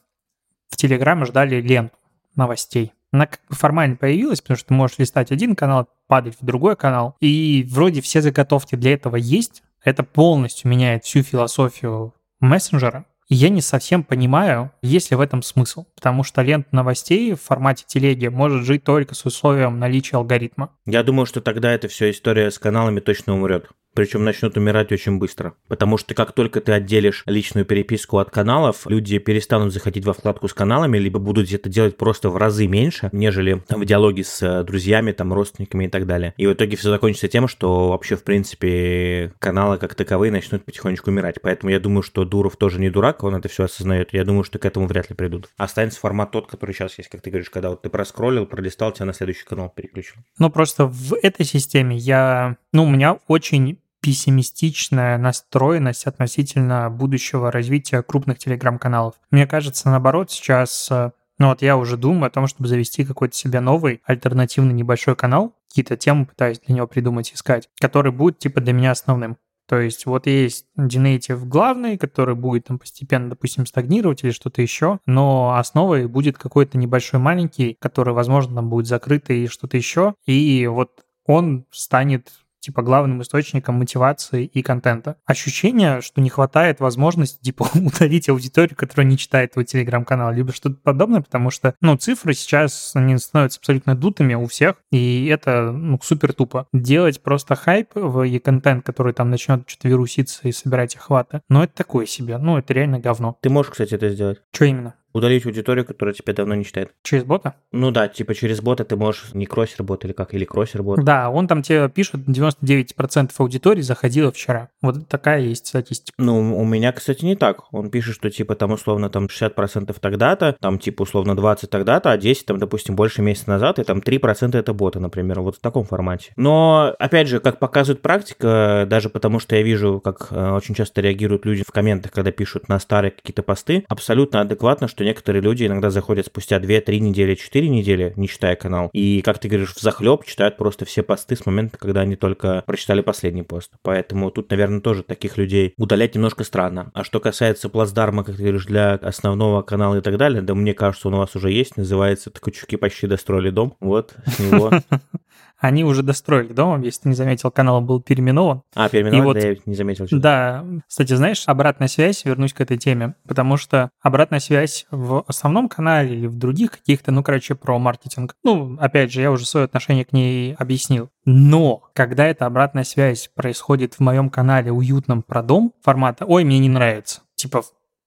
[0.68, 1.94] в Телеграме ждали ленту
[2.36, 2.92] новостей?
[3.10, 6.76] Она как бы формально появилась, потому что ты можешь листать один канал, падать в другой
[6.76, 9.62] канал, и вроде все заготовки для этого есть.
[9.82, 13.06] Это полностью меняет всю философию мессенджера.
[13.28, 17.42] И я не совсем понимаю, есть ли в этом смысл, потому что лента новостей в
[17.42, 20.70] формате телеги может жить только с условием наличия алгоритма.
[20.86, 23.68] Я думаю, что тогда эта вся история с каналами точно умрет
[23.98, 25.54] причем начнут умирать очень быстро.
[25.66, 30.46] Потому что как только ты отделишь личную переписку от каналов, люди перестанут заходить во вкладку
[30.46, 34.40] с каналами, либо будут это делать просто в разы меньше, нежели там, в диалоге с
[34.40, 36.32] э, друзьями, там, родственниками и так далее.
[36.36, 41.10] И в итоге все закончится тем, что вообще, в принципе, каналы как таковые начнут потихонечку
[41.10, 41.42] умирать.
[41.42, 44.12] Поэтому я думаю, что Дуров тоже не дурак, он это все осознает.
[44.12, 45.48] Я думаю, что к этому вряд ли придут.
[45.56, 49.06] Останется формат тот, который сейчас есть, как ты говоришь, когда вот ты проскроллил, пролистал, тебя
[49.06, 50.18] на следующий канал переключил.
[50.38, 52.58] Ну, просто в этой системе я...
[52.70, 59.14] Ну, у меня очень пессимистичная настроенность относительно будущего развития крупных телеграм-каналов.
[59.30, 63.34] Мне кажется, наоборот, сейчас э, ну вот я уже думаю о том, чтобы завести какой-то
[63.34, 68.60] себе новый альтернативный небольшой канал, какие-то темы пытаюсь для него придумать, искать, который будет типа
[68.60, 69.36] для меня основным.
[69.68, 74.98] То есть вот есть Dinative главный, который будет там постепенно, допустим, стагнировать или что-то еще,
[75.04, 80.66] но основой будет какой-то небольшой маленький, который, возможно, там будет закрытый и что-то еще, и
[80.66, 82.30] вот он станет
[82.68, 85.16] типа главным источником мотивации и контента.
[85.24, 90.76] Ощущение, что не хватает возможности типа удалить аудиторию, которая не читает твой телеграм-канал, либо что-то
[90.82, 95.98] подобное, потому что, ну, цифры сейчас, они становятся абсолютно дутыми у всех, и это, ну,
[96.02, 96.66] супер тупо.
[96.74, 101.62] Делать просто хайп в и контент, который там начнет что-то вируситься и собирать охваты, ну,
[101.62, 103.38] это такое себе, ну, это реально говно.
[103.40, 104.42] Ты можешь, кстати, это сделать.
[104.52, 104.94] Что именно?
[105.12, 106.92] Удалить аудиторию, которая тебя давно не читает.
[107.02, 107.54] Через бота?
[107.72, 111.02] Ну да, типа через бота ты можешь не кроссер бот или как, или кроссер бот.
[111.04, 114.68] Да, он там тебе пишет, 99% аудитории заходило вчера.
[114.82, 116.14] Вот такая есть статистика.
[116.18, 117.72] Ну, у меня, кстати, не так.
[117.72, 122.18] Он пишет, что типа там условно там 60% тогда-то, там типа условно 20 тогда-то, а
[122.18, 125.84] 10 там, допустим, больше месяца назад, и там 3% это боты, например, вот в таком
[125.84, 126.32] формате.
[126.36, 131.00] Но, опять же, как показывает практика, даже потому что я вижу, как э, очень часто
[131.00, 135.66] реагируют люди в комментах, когда пишут на старые какие-то посты, абсолютно адекватно, что некоторые люди
[135.66, 139.80] иногда заходят спустя 2-3 недели, 4 недели, не читая канал, и, как ты говоришь, в
[139.80, 143.72] захлеб читают просто все посты с момента, когда они только прочитали последний пост.
[143.82, 146.90] Поэтому тут, наверное, тоже таких людей удалять немножко странно.
[146.94, 150.74] А что касается плацдарма, как ты говоришь, для основного канала и так далее, да мне
[150.74, 153.76] кажется, он у вас уже есть, называется «Ткачуки почти достроили дом».
[153.80, 154.70] Вот, с него
[155.58, 158.62] они уже достроили дом, если ты не заметил, канал был переименован.
[158.74, 160.06] А, переименован, вот, да, я не заметил.
[160.06, 165.24] Что да, кстати, знаешь, обратная связь, вернусь к этой теме, потому что обратная связь в
[165.26, 168.34] основном канале или в других каких-то, ну, короче, про маркетинг.
[168.44, 171.10] Ну, опять же, я уже свое отношение к ней объяснил.
[171.24, 176.58] Но когда эта обратная связь происходит в моем канале уютном про дом формата «Ой, мне
[176.58, 177.62] не нравится», типа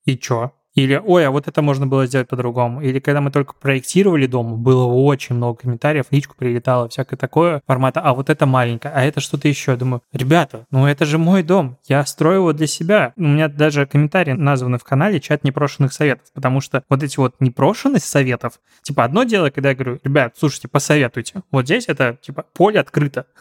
[0.05, 2.81] «И чё?» Или, ой, а вот это можно было сделать по-другому.
[2.81, 7.99] Или когда мы только проектировали дом, было очень много комментариев, личку прилетало, всякое такое формата,
[7.99, 9.75] а вот это маленькое, а это что-то еще.
[9.75, 13.13] Думаю, ребята, ну это же мой дом, я строю его для себя.
[13.17, 17.35] У меня даже комментарии названы в канале чат непрошенных советов, потому что вот эти вот
[17.39, 21.41] непрошенность советов, типа одно дело, когда я говорю, ребят, слушайте, посоветуйте.
[21.51, 23.25] Вот здесь это типа поле открыто.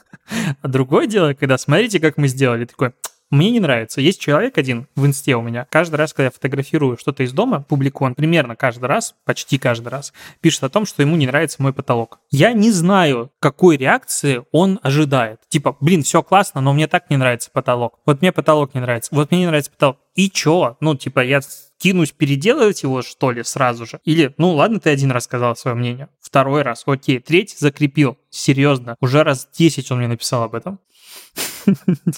[0.62, 2.92] А другое дело, когда смотрите, как мы сделали, такой,
[3.30, 4.00] мне не нравится.
[4.00, 5.66] Есть человек один в инсте у меня.
[5.70, 9.88] Каждый раз, когда я фотографирую что-то из дома, публикую, он примерно каждый раз, почти каждый
[9.88, 12.18] раз, пишет о том, что ему не нравится мой потолок.
[12.30, 15.40] Я не знаю, какой реакции он ожидает.
[15.48, 18.00] Типа, блин, все классно, но мне так не нравится потолок.
[18.04, 19.14] Вот мне потолок не нравится.
[19.14, 19.98] Вот мне не нравится потолок.
[20.14, 20.76] И чё?
[20.80, 21.40] Ну, типа, я
[21.80, 24.00] кинусь переделывать его, что ли, сразу же?
[24.04, 28.96] Или, ну ладно, ты один раз сказал свое мнение, второй раз, окей, третий закрепил, серьезно,
[29.00, 30.78] уже раз 10 он мне написал об этом.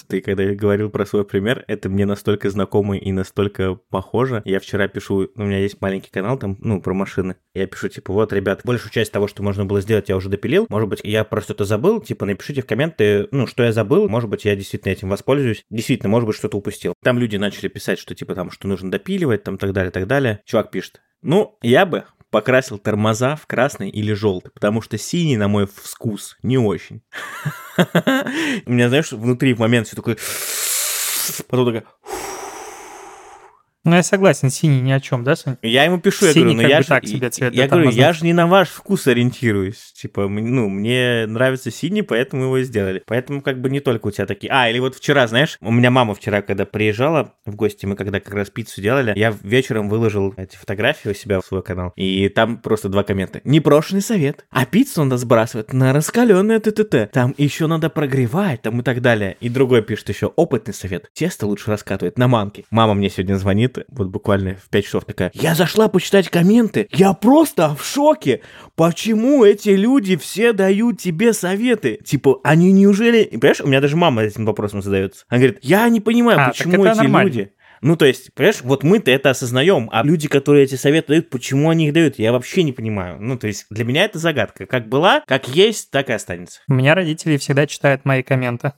[0.07, 4.41] Ты когда говорил про свой пример, это мне настолько знакомо и настолько похоже.
[4.45, 7.35] Я вчера пишу, у меня есть маленький канал там, ну, про машины.
[7.53, 10.65] Я пишу, типа, вот, ребят, большую часть того, что можно было сделать, я уже допилил.
[10.69, 12.01] Может быть, я просто это забыл.
[12.01, 14.09] Типа, напишите в комменты, ну, что я забыл.
[14.09, 15.63] Может быть, я действительно этим воспользуюсь.
[15.69, 16.93] Действительно, может быть, что-то упустил.
[17.03, 20.41] Там люди начали писать, что, типа, там, что нужно допиливать, там, так далее, так далее.
[20.45, 25.47] Чувак пишет, ну, я бы покрасил тормоза в красный или желтый, потому что синий, на
[25.47, 27.03] мой вкус, не очень.
[28.65, 30.17] У меня, знаешь, внутри в момент все такое...
[31.47, 31.83] Потом такая...
[33.85, 35.57] Ну, я согласен, синий ни о чем, да, Сань?
[35.61, 36.87] Я ему пишу, я говорю, ну я же...
[36.87, 39.91] Так себе цвет я говорю, я же не на ваш вкус ориентируюсь.
[39.93, 43.03] Типа, ну, мне нравится синий, поэтому его сделали.
[43.05, 44.51] Поэтому как бы не только у тебя такие...
[44.53, 48.21] А, или вот вчера, знаешь, у меня мама вчера, когда приезжала в гости, мы когда
[48.21, 52.29] как раз пиццу делали, я вечером выложил эти фотографии у себя в свой канал, и
[52.29, 53.41] там просто два коммента.
[53.43, 54.45] Непрошенный совет.
[54.49, 57.11] А пиццу надо сбрасывать на раскаленное ТТТ.
[57.11, 59.35] Там еще надо прогревать, там и так далее.
[59.41, 61.09] И другой пишет еще опытный совет.
[61.13, 62.63] Тесто лучше раскатывать на манке.
[62.71, 66.87] Мама мне сегодня звонит, сидит вот буквально в 5 часов такая, я зашла почитать комменты,
[66.91, 68.41] я просто в шоке.
[68.75, 71.99] Почему эти люди все дают тебе советы?
[72.03, 73.25] Типа, они неужели...
[73.25, 75.25] Понимаешь, у меня даже мама этим вопросом задается.
[75.29, 77.27] Она говорит, я не понимаю, а, почему эти нормально.
[77.27, 77.53] люди...
[77.81, 81.69] Ну, то есть, понимаешь, вот мы-то это осознаем, а люди, которые эти советы дают, почему
[81.69, 83.17] они их дают, я вообще не понимаю.
[83.19, 84.65] Ну, то есть, для меня это загадка.
[84.65, 86.61] Как была, как есть, так и останется.
[86.69, 88.71] У меня родители всегда читают мои комменты.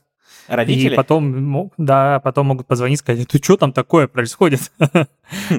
[0.47, 0.93] Родители?
[0.93, 4.71] И потом, да, потом могут позвонить и сказать, ты что там такое происходит?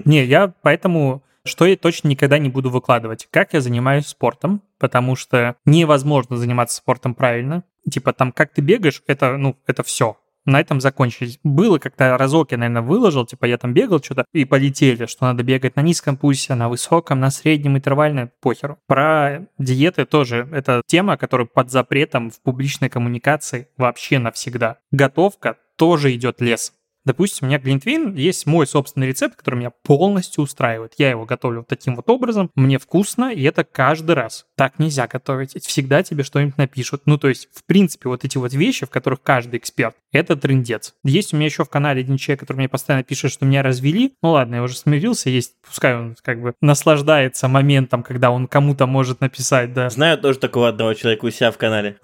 [0.05, 3.29] Не, я поэтому что я точно никогда не буду выкладывать.
[3.31, 7.63] Как я занимаюсь спортом, потому что невозможно заниматься спортом правильно.
[7.89, 10.17] Типа там, как ты бегаешь, это, ну, это все
[10.47, 11.39] на этом закончились.
[11.43, 15.43] Было как-то разок я, наверное, выложил, типа я там бегал что-то, и полетели, что надо
[15.43, 18.79] бегать на низком пульсе, на высоком, на среднем, интервальном, похеру.
[18.87, 20.49] Про диеты тоже.
[20.53, 24.79] Это тема, которая под запретом в публичной коммуникации вообще навсегда.
[24.91, 26.73] Готовка тоже идет лес.
[27.07, 30.95] Допустим, у меня глинтвейн есть мой собственный рецепт, который меня полностью устраивает.
[30.99, 32.51] Я его готовлю вот таким вот образом.
[32.57, 34.45] Мне вкусно, и это каждый раз.
[34.57, 35.53] Так нельзя готовить.
[35.65, 37.03] Всегда тебе что-нибудь напишут.
[37.07, 40.95] Ну, то есть, в принципе, вот эти вот вещи, в которых каждый эксперт, это трендец.
[41.05, 44.15] Есть у меня еще в канале один человек, который мне постоянно пишет, что меня развели.
[44.21, 48.87] Ну ладно, я уже смирился, есть, пускай он как бы наслаждается моментом, когда он кому-то
[48.89, 49.91] может написать, да.
[49.91, 51.99] Знаю тоже такого одного человека у себя в канале.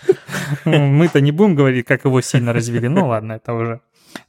[0.64, 2.88] Мы-то не будем говорить, как его сильно развели.
[2.88, 3.80] Ну ладно, это уже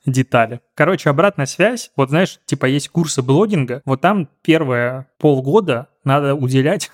[0.05, 0.61] детали.
[0.75, 1.91] Короче, обратная связь.
[1.95, 3.81] Вот знаешь, типа есть курсы блогинга.
[3.85, 6.91] Вот там первые полгода надо уделять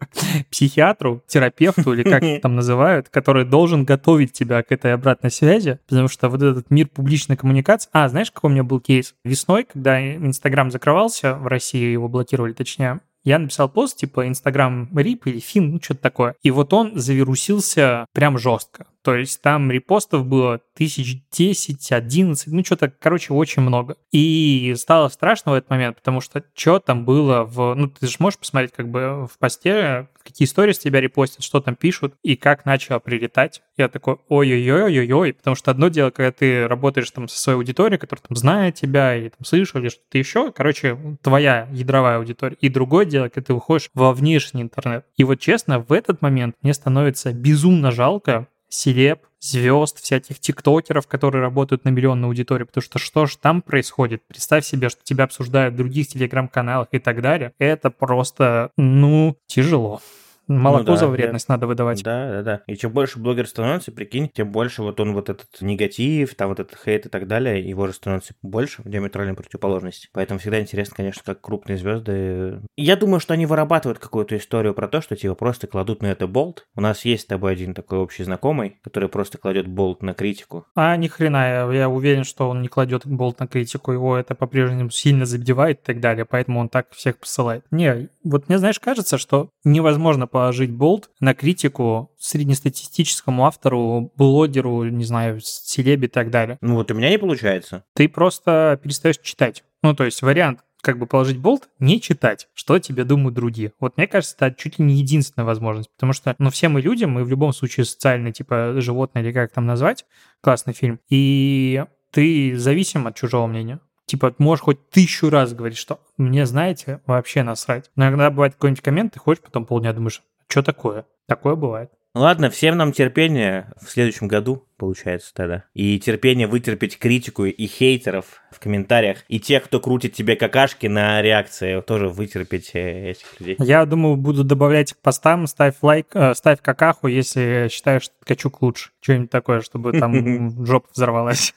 [0.50, 6.08] психиатру, терапевту или как там называют, который должен готовить тебя к этой обратной связи, потому
[6.08, 7.88] что вот этот мир публичной коммуникации...
[7.92, 9.14] А, знаешь, какой у меня был кейс?
[9.24, 15.26] Весной, когда Инстаграм закрывался в России, его блокировали точнее, я написал пост типа Инстаграм Рип
[15.26, 16.34] или Фин, ну что-то такое.
[16.42, 18.86] И вот он завирусился прям жестко.
[19.02, 23.96] То есть там репостов было тысяч десять, одиннадцать, ну что-то, короче, очень много.
[24.10, 27.74] И стало страшно в этот момент, потому что что там было в...
[27.74, 31.60] Ну ты же можешь посмотреть как бы в посте, какие истории с тебя репостят, что
[31.60, 33.62] там пишут, и как начало прилетать.
[33.76, 38.22] Я такой, ой-ой-ой-ой-ой, потому что одно дело, когда ты работаешь там со своей аудиторией, которая
[38.26, 42.56] там знает тебя, или там слышал, или что-то еще, короче, твоя ядровая аудитория.
[42.60, 45.06] И другое дело, когда ты выходишь во внешний интернет.
[45.16, 51.42] И вот честно, в этот момент мне становится безумно жалко селеб, звезд, всяких тиктокеров, которые
[51.42, 54.22] работают на миллионную аудиторию, потому что что же там происходит?
[54.26, 57.52] Представь себе, что тебя обсуждают в других телеграм-каналах и так далее.
[57.58, 60.00] Это просто, ну, тяжело.
[60.48, 61.10] Молоко Ну да, за да.
[61.12, 62.02] вредность надо выдавать.
[62.02, 62.62] Да, да, да.
[62.66, 66.60] И чем больше блогер становится, прикинь, тем больше вот он вот этот негатив, там вот
[66.60, 70.08] этот хейт и так далее, его же становится больше в диаметральной противоположности.
[70.12, 72.60] Поэтому всегда интересно, конечно, как крупные звезды.
[72.76, 76.26] Я думаю, что они вырабатывают какую-то историю про то, что типа просто кладут на это
[76.26, 76.66] болт.
[76.74, 80.66] У нас есть с тобой один такой общий знакомый, который просто кладет болт на критику.
[80.74, 84.90] А ни хрена, я, уверен, что он не кладет болт на критику, его это по-прежнему
[84.90, 87.64] сильно задевает и так далее, поэтому он так всех посылает.
[87.70, 95.04] Не, вот мне, знаешь, кажется, что невозможно положить болт на критику среднестатистическому автору, блогеру, не
[95.04, 96.58] знаю, селебе и так далее.
[96.60, 97.82] Ну вот у меня не получается.
[97.92, 99.64] Ты просто перестаешь читать.
[99.82, 103.72] Ну, то есть вариант как бы положить болт, не читать, что тебе думают другие.
[103.80, 107.04] Вот мне кажется, это чуть ли не единственная возможность, потому что, ну, все мы люди,
[107.04, 110.06] мы в любом случае социальные, типа, животные или как там назвать,
[110.40, 113.80] классный фильм, и ты зависим от чужого мнения.
[114.08, 117.90] Типа, можешь хоть тысячу раз говорить, что мне, знаете, вообще насрать.
[117.94, 121.04] Но иногда бывает какой-нибудь коммент, ты ходишь потом полдня думаешь, что такое?
[121.26, 121.90] Такое бывает.
[122.14, 125.64] Ладно, всем нам терпения в следующем году, получается, тогда.
[125.74, 129.18] И терпение вытерпеть критику и хейтеров в комментариях.
[129.28, 133.56] И тех, кто крутит тебе какашки на реакции, тоже вытерпеть э, этих людей.
[133.58, 138.62] Я думаю, буду добавлять к постам, ставь лайк, э, ставь какаху, если считаешь, что Ткачук
[138.62, 138.90] лучше.
[139.00, 141.54] Что-нибудь такое, чтобы там жопа взорвалась.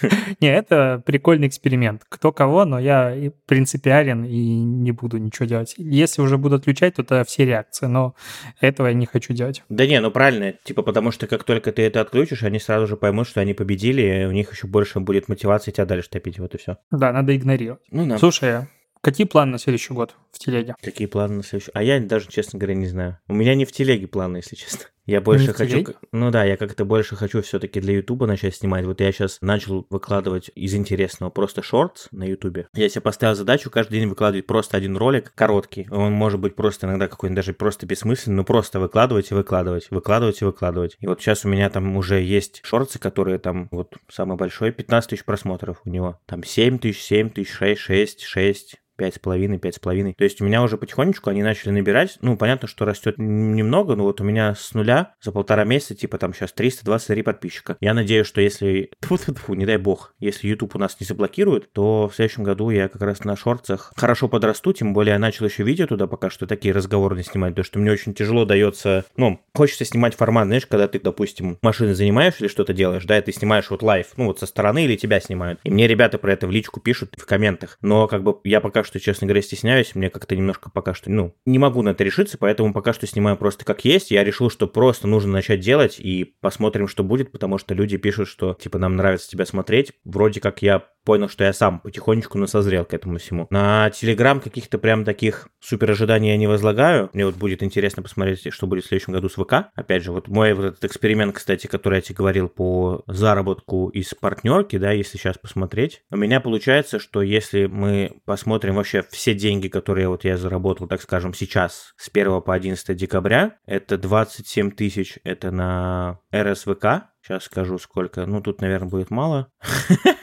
[0.40, 2.02] Не, это прикольный эксперимент.
[2.08, 3.16] Кто кого, но я
[3.46, 5.74] принципиален и не буду ничего делать.
[5.76, 8.14] Если уже буду отключать, то это все реакции, но
[8.60, 9.62] этого я не хочу делать.
[9.68, 12.96] Да не, ну правильно, типа потому что как только ты это отключишь, они сразу же
[12.96, 16.54] поймут, что они победили, и у них еще больше будет мотивации тебя дальше топить, вот
[16.54, 16.78] и все.
[16.90, 17.82] Да, надо игнорировать.
[17.90, 18.18] Ну да.
[18.18, 18.66] Слушай,
[19.00, 20.74] какие планы на следующий год в телеге?
[20.82, 21.70] Какие планы на следующий?
[21.74, 23.18] А я даже, честно говоря, не знаю.
[23.28, 24.86] У меня не в телеге планы, если честно.
[25.06, 25.84] Я больше хочу...
[26.12, 28.84] Ну да, я как-то больше хочу все-таки для Ютуба начать снимать.
[28.84, 32.68] Вот я сейчас начал выкладывать из интересного просто шортс на Ютубе.
[32.74, 35.88] Я себе поставил задачу каждый день выкладывать просто один ролик, короткий.
[35.90, 40.40] Он может быть просто иногда какой-нибудь даже просто бессмысленный, но просто выкладывать и выкладывать, выкладывать
[40.40, 40.96] и выкладывать.
[41.00, 45.10] И вот сейчас у меня там уже есть шорты, которые там, вот самый большой, 15
[45.10, 46.20] тысяч просмотров у него.
[46.26, 50.14] Там 7 тысяч, 7 тысяч, 6, 6, 6, пять с половиной, пять с половиной.
[50.14, 52.18] То есть у меня уже потихонечку они начали набирать.
[52.20, 56.18] Ну, понятно, что растет немного, но вот у меня с нуля за полтора месяца, типа
[56.18, 57.76] там сейчас 323 подписчика.
[57.80, 58.90] Я надеюсь, что если...
[59.00, 62.44] Тьфу -тьфу -тьфу, не дай бог, если YouTube у нас не заблокирует, то в следующем
[62.44, 65.86] году я как раз на Shorts ах хорошо подрасту, тем более я начал еще видео
[65.86, 69.04] туда пока что такие разговорные снимать, потому что мне очень тяжело дается...
[69.16, 73.22] Ну, хочется снимать формат, знаешь, когда ты, допустим, машины занимаешь или что-то делаешь, да, и
[73.22, 75.60] ты снимаешь вот live, ну, вот со стороны или тебя снимают.
[75.64, 77.78] И мне ребята про это в личку пишут в комментах.
[77.80, 81.34] Но как бы я пока что, честно говоря, стесняюсь, мне как-то немножко пока что, ну,
[81.46, 84.10] не могу на это решиться, поэтому пока что снимаю просто как есть.
[84.10, 88.28] Я решил, что просто нужно начать делать и посмотрим, что будет, потому что люди пишут,
[88.28, 89.92] что, типа, нам нравится тебя смотреть.
[90.04, 93.46] Вроде как я понял, что я сам потихонечку насозрел к этому всему.
[93.50, 97.10] На Телеграм каких-то прям таких супер ожиданий я не возлагаю.
[97.12, 99.70] Мне вот будет интересно посмотреть, что будет в следующем году с ВК.
[99.74, 104.14] Опять же, вот мой вот этот эксперимент, кстати, который я тебе говорил по заработку из
[104.14, 106.02] партнерки, да, если сейчас посмотреть.
[106.10, 111.02] У меня получается, что если мы посмотрим вообще все деньги, которые вот я заработал, так
[111.02, 117.78] скажем, сейчас с 1 по 11 декабря, это 27 тысяч, это на РСВК, Сейчас скажу
[117.78, 118.26] сколько.
[118.26, 119.48] Ну, тут, наверное, будет мало.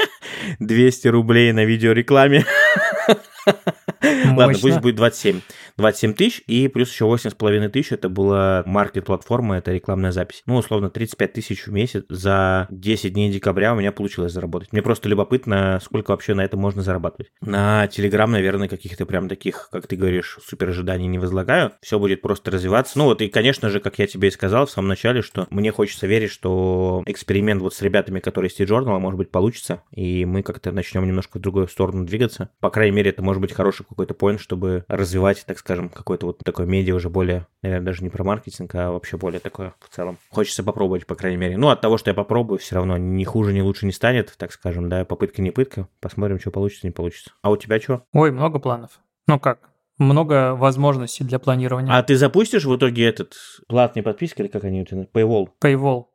[0.60, 2.46] 200 рублей на видеорекламе.
[4.02, 5.42] Ладно, пусть будет 27.
[5.78, 10.44] 27 тысяч, и плюс еще 8,5 тысяч, это была маркет-платформа, это рекламная запись.
[10.46, 14.72] Ну, условно, 35 тысяч в месяц за 10 дней декабря у меня получилось заработать.
[14.72, 17.32] Мне просто любопытно, сколько вообще на это можно зарабатывать.
[17.42, 21.74] На Телеграм, наверное, каких-то прям таких, как ты говоришь, супер ожиданий не возлагаю.
[21.82, 22.98] Все будет просто развиваться.
[22.98, 25.72] Ну вот, и, конечно же, как я тебе и сказал в самом начале, что мне
[25.72, 30.44] хочется верить, что эксперимент вот с ребятами, которые из T-Journal, может быть, получится, и мы
[30.44, 32.50] как-то начнем немножко в другую сторону двигаться.
[32.60, 36.40] По крайней мере, это может быть хороший какой-то поинт, чтобы развивать, так скажем, какое-то вот
[36.40, 40.18] такое медиа уже более, наверное, даже не про маркетинг, а вообще более такое в целом.
[40.30, 41.58] Хочется попробовать, по крайней мере.
[41.58, 44.52] Ну, от того, что я попробую, все равно ни хуже, ни лучше не станет, так
[44.54, 45.88] скажем, да, попытка не пытка.
[46.00, 47.32] Посмотрим, что получится, не получится.
[47.42, 48.04] А у тебя что?
[48.14, 49.00] Ой, много планов.
[49.28, 49.70] Ну как?
[49.98, 51.94] Много возможностей для планирования.
[51.94, 53.36] А ты запустишь в итоге этот
[53.68, 55.50] платный подписки, или как они у тебя, Paywall?
[55.62, 56.06] Paywall.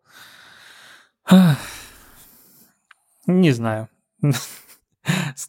[3.27, 3.89] Не знаю.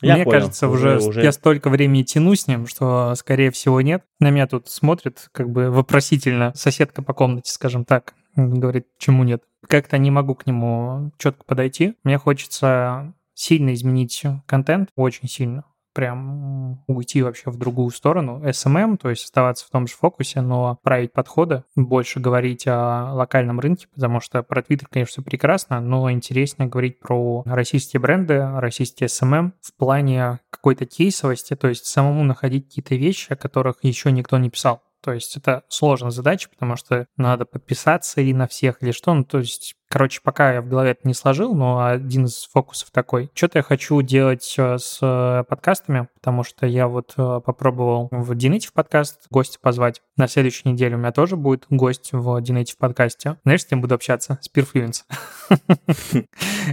[0.01, 0.39] Я Мне понял.
[0.39, 4.03] кажется, Уже- уже, я столько времени тяну с ним, что, скорее всего, нет.
[4.19, 8.13] На меня тут смотрит как бы вопросительно соседка по комнате, скажем так.
[8.35, 9.43] Говорит, почему нет.
[9.67, 11.95] Как-то не могу к нему четко подойти.
[12.03, 15.63] Мне хочется сильно изменить контент, очень сильно.
[15.95, 18.41] Прям уйти вообще в другую сторону.
[18.43, 23.61] SMM, то есть оставаться в том же фокусе, но править подходы, больше говорить о локальном
[23.61, 29.07] рынке, потому что про Twitter, конечно, все прекрасно, но интереснее говорить про российские бренды, российские
[29.07, 34.37] SMM в плане какой-то кейсовости, то есть самому находить какие-то вещи, о которых еще никто
[34.37, 34.81] не писал.
[35.05, 39.13] То есть это сложная задача, потому что надо подписаться и на всех или что.
[39.13, 42.91] Ну, то есть Короче, пока я в голове это не сложил, но один из фокусов
[42.91, 43.29] такой.
[43.33, 48.31] Что-то я хочу делать э, с э, подкастами, потому что я вот э, попробовал в
[48.33, 50.01] Dinative подкаст гостя позвать.
[50.17, 53.37] На следующей неделе у меня тоже будет гость в Dinative подкасте.
[53.43, 54.39] Знаешь, с кем буду общаться?
[54.41, 55.03] С Perfluence.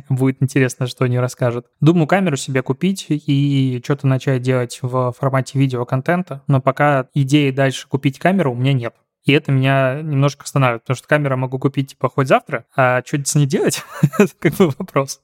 [0.08, 1.66] Будет интересно, что они расскажут.
[1.80, 7.86] Думаю, камеру себе купить и что-то начать делать в формате видеоконтента, но пока идеи дальше
[7.88, 8.94] купить камеру у меня нет.
[9.24, 13.24] И это меня немножко останавливает, потому что камеру могу купить, типа, хоть завтра, а что
[13.24, 13.82] с ней делать?
[14.18, 15.20] это как бы вопрос.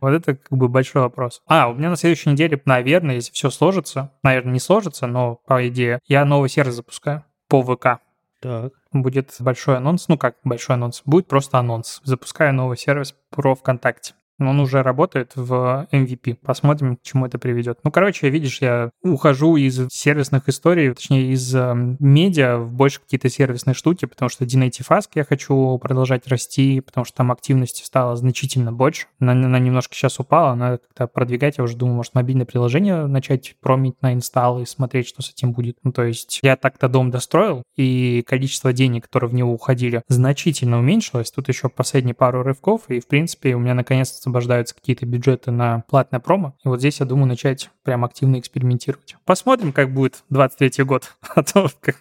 [0.00, 1.42] Вот это как бы большой вопрос.
[1.46, 5.66] А, у меня на следующей неделе, наверное, если все сложится, наверное, не сложится, но по
[5.68, 8.00] идее, я новый сервис запускаю по ВК.
[8.40, 8.72] Так.
[8.92, 12.00] Будет большой анонс, ну как большой анонс, будет просто анонс.
[12.04, 16.36] Запускаю новый сервис про ВКонтакте он уже работает в MVP.
[16.42, 17.78] Посмотрим, к чему это приведет.
[17.84, 23.28] Ну, короче, видишь, я ухожу из сервисных историй, точнее, из э, медиа в больше какие-то
[23.28, 28.72] сервисные штуки, потому что Dinative я хочу продолжать расти, потому что там активности стало значительно
[28.72, 29.06] больше.
[29.20, 31.58] Она, она немножко сейчас упала, надо как-то продвигать.
[31.58, 35.52] Я уже думаю, может, мобильное приложение начать промить на инсталл и смотреть, что с этим
[35.52, 35.78] будет.
[35.82, 40.78] Ну, то есть я так-то дом достроил, и количество денег, которые в него уходили, значительно
[40.78, 41.30] уменьшилось.
[41.30, 45.82] Тут еще последние пару рывков, и, в принципе, у меня наконец-то освобождаются какие-то бюджеты на
[45.88, 46.54] платное промо.
[46.64, 49.16] И вот здесь я думаю начать прям активно экспериментировать.
[49.24, 51.12] Посмотрим, как будет 23 год.
[51.34, 51.96] А то как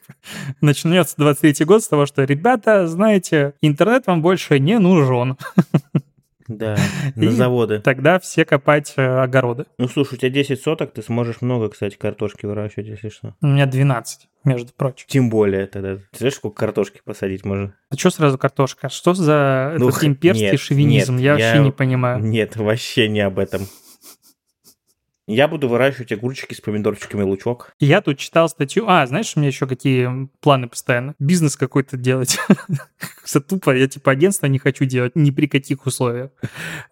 [0.60, 5.38] начнется 23 год с того, что, ребята, знаете, интернет вам больше не нужен.
[6.58, 6.78] Да,
[7.16, 7.80] на и заводы.
[7.80, 9.66] Тогда все копать э, огороды.
[9.78, 13.36] Ну, слушай, у тебя 10 соток, ты сможешь много, кстати, картошки выращивать, если что.
[13.42, 15.06] У меня 12, между прочим.
[15.08, 15.96] Тем более тогда.
[15.96, 17.76] Ты знаешь, сколько картошки посадить можно?
[17.90, 18.90] А что сразу картошка?
[18.90, 21.16] Что за ну, этот имперский нет, шовинизм?
[21.16, 21.60] Нет, я вообще я...
[21.60, 22.20] не понимаю.
[22.20, 23.62] Нет, вообще не об этом.
[25.32, 27.74] Я буду выращивать огурчики с помидорчиками лучок.
[27.80, 28.86] Я тут читал статью.
[28.90, 31.16] А, знаешь, у меня еще какие планы постоянно?
[31.20, 32.38] Бизнес какой-то делать.
[33.48, 33.74] Тупо.
[33.74, 36.32] Я типа агентство не хочу делать ни при каких условиях.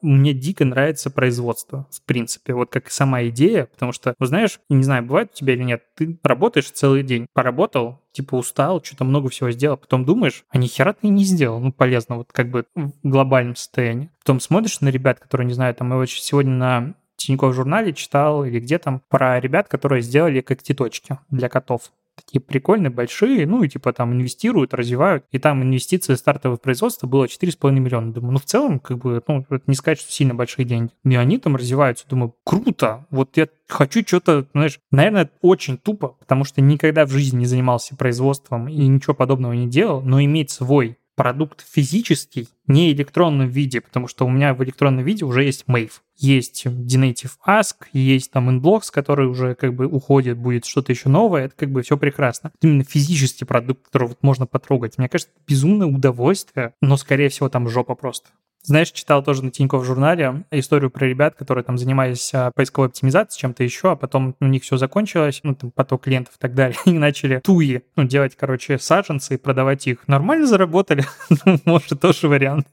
[0.01, 2.53] Мне дико нравится производство, в принципе.
[2.53, 3.65] Вот как и сама идея.
[3.65, 7.27] Потому что, вы знаешь, не знаю, бывает у тебя или нет, ты работаешь целый день,
[7.33, 11.59] поработал, типа устал, что-то много всего сделал, потом думаешь, а ни хера ты не сделал,
[11.59, 14.11] ну, полезно, вот как бы в глобальном состоянии.
[14.19, 18.45] Потом смотришь на ребят, которые, не знаю, там, мы вот сегодня на Тинькофф журнале читал
[18.45, 23.69] или где там про ребят, которые сделали когтеточки для котов такие прикольные, большие, ну и
[23.69, 28.11] типа там инвестируют, развивают, и там инвестиции стартовое производство было 4,5 миллиона.
[28.11, 30.91] Думаю, ну в целом, как бы, ну, не сказать, что сильно большие деньги.
[31.05, 32.05] И они там развиваются.
[32.09, 37.39] Думаю, круто, вот я хочу что-то, знаешь, наверное, очень тупо, потому что никогда в жизни
[37.39, 43.49] не занимался производством и ничего подобного не делал, но иметь свой продукт физический, не электронном
[43.49, 45.91] виде, потому что у меня в электронном виде уже есть Mave.
[46.15, 51.47] Есть Dinative Ask, есть там Inblocks, который уже как бы уходит, будет что-то еще новое,
[51.47, 52.53] это как бы все прекрасно.
[52.61, 54.97] Именно физический продукт, который вот можно потрогать.
[54.97, 58.29] Мне кажется, безумное удовольствие, но, скорее всего, там жопа просто.
[58.61, 63.39] Знаешь, читал тоже на Тинькофф журнале историю про ребят, которые там занимались а, поисковой оптимизацией,
[63.41, 66.77] чем-то еще, а потом у них все закончилось, ну, там, поток клиентов и так далее,
[66.85, 70.07] и начали туи, ну, делать, короче, саженцы и продавать их.
[70.07, 71.05] Нормально заработали?
[71.45, 72.67] Ну, может, тоже вариант.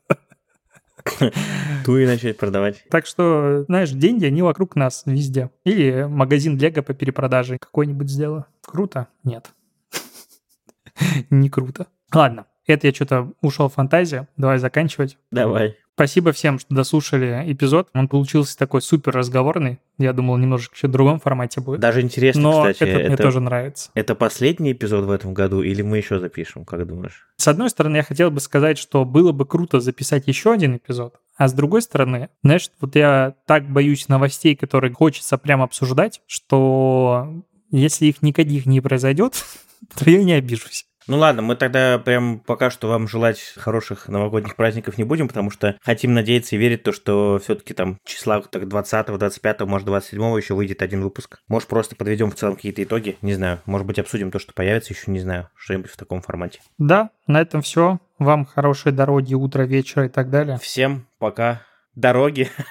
[1.84, 2.84] Туи начать продавать.
[2.90, 5.50] Так что, знаешь, деньги, они вокруг нас везде.
[5.64, 8.46] Или магазин Лего по перепродаже какой-нибудь сделаю.
[8.62, 9.06] Круто?
[9.22, 9.50] Нет.
[11.30, 11.86] Не круто.
[12.12, 14.26] Ладно, это я что-то ушел в фантазию.
[14.36, 15.18] Давай заканчивать.
[15.30, 15.76] Давай.
[15.96, 17.88] Спасибо всем, что дослушали эпизод.
[17.94, 19.78] Он получился такой супер разговорный.
[19.96, 21.80] Я думал, немножко еще в другом формате будет.
[21.80, 22.82] Даже интересно, Но кстати.
[22.82, 23.90] это, это мне тоже нравится.
[23.94, 27.26] Это последний эпизод в этом году или мы еще запишем, как думаешь?
[27.38, 31.14] С одной стороны, я хотел бы сказать, что было бы круто записать еще один эпизод.
[31.38, 37.42] А с другой стороны, знаешь, вот я так боюсь новостей, которые хочется прямо обсуждать, что
[37.70, 39.42] если их никаких не произойдет,
[39.98, 40.84] то я не обижусь.
[41.08, 45.50] Ну ладно, мы тогда прям пока что вам желать хороших новогодних праздников не будем, потому
[45.50, 50.36] что хотим надеяться и верить то, что все-таки там числа так 20 25 может 27
[50.36, 51.38] еще выйдет один выпуск.
[51.48, 53.60] Может просто подведем в целом какие-то итоги, не знаю.
[53.66, 56.60] Может быть обсудим то, что появится, еще не знаю, что-нибудь в таком формате.
[56.78, 58.00] Да, на этом все.
[58.18, 60.58] Вам хорошей дороги, утра, вечера и так далее.
[60.58, 61.62] Всем пока
[61.96, 62.48] дороги.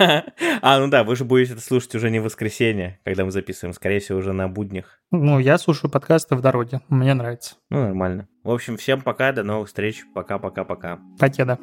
[0.61, 3.73] а, ну да, вы же будете это слушать уже не в воскресенье, когда мы записываем,
[3.73, 5.01] скорее всего, уже на буднях.
[5.11, 7.55] Ну, я слушаю подкасты в дороге, мне нравится.
[7.69, 8.29] Ну, нормально.
[8.43, 10.99] В общем, всем пока, до новых встреч, пока-пока-пока.
[11.19, 11.59] Покеда.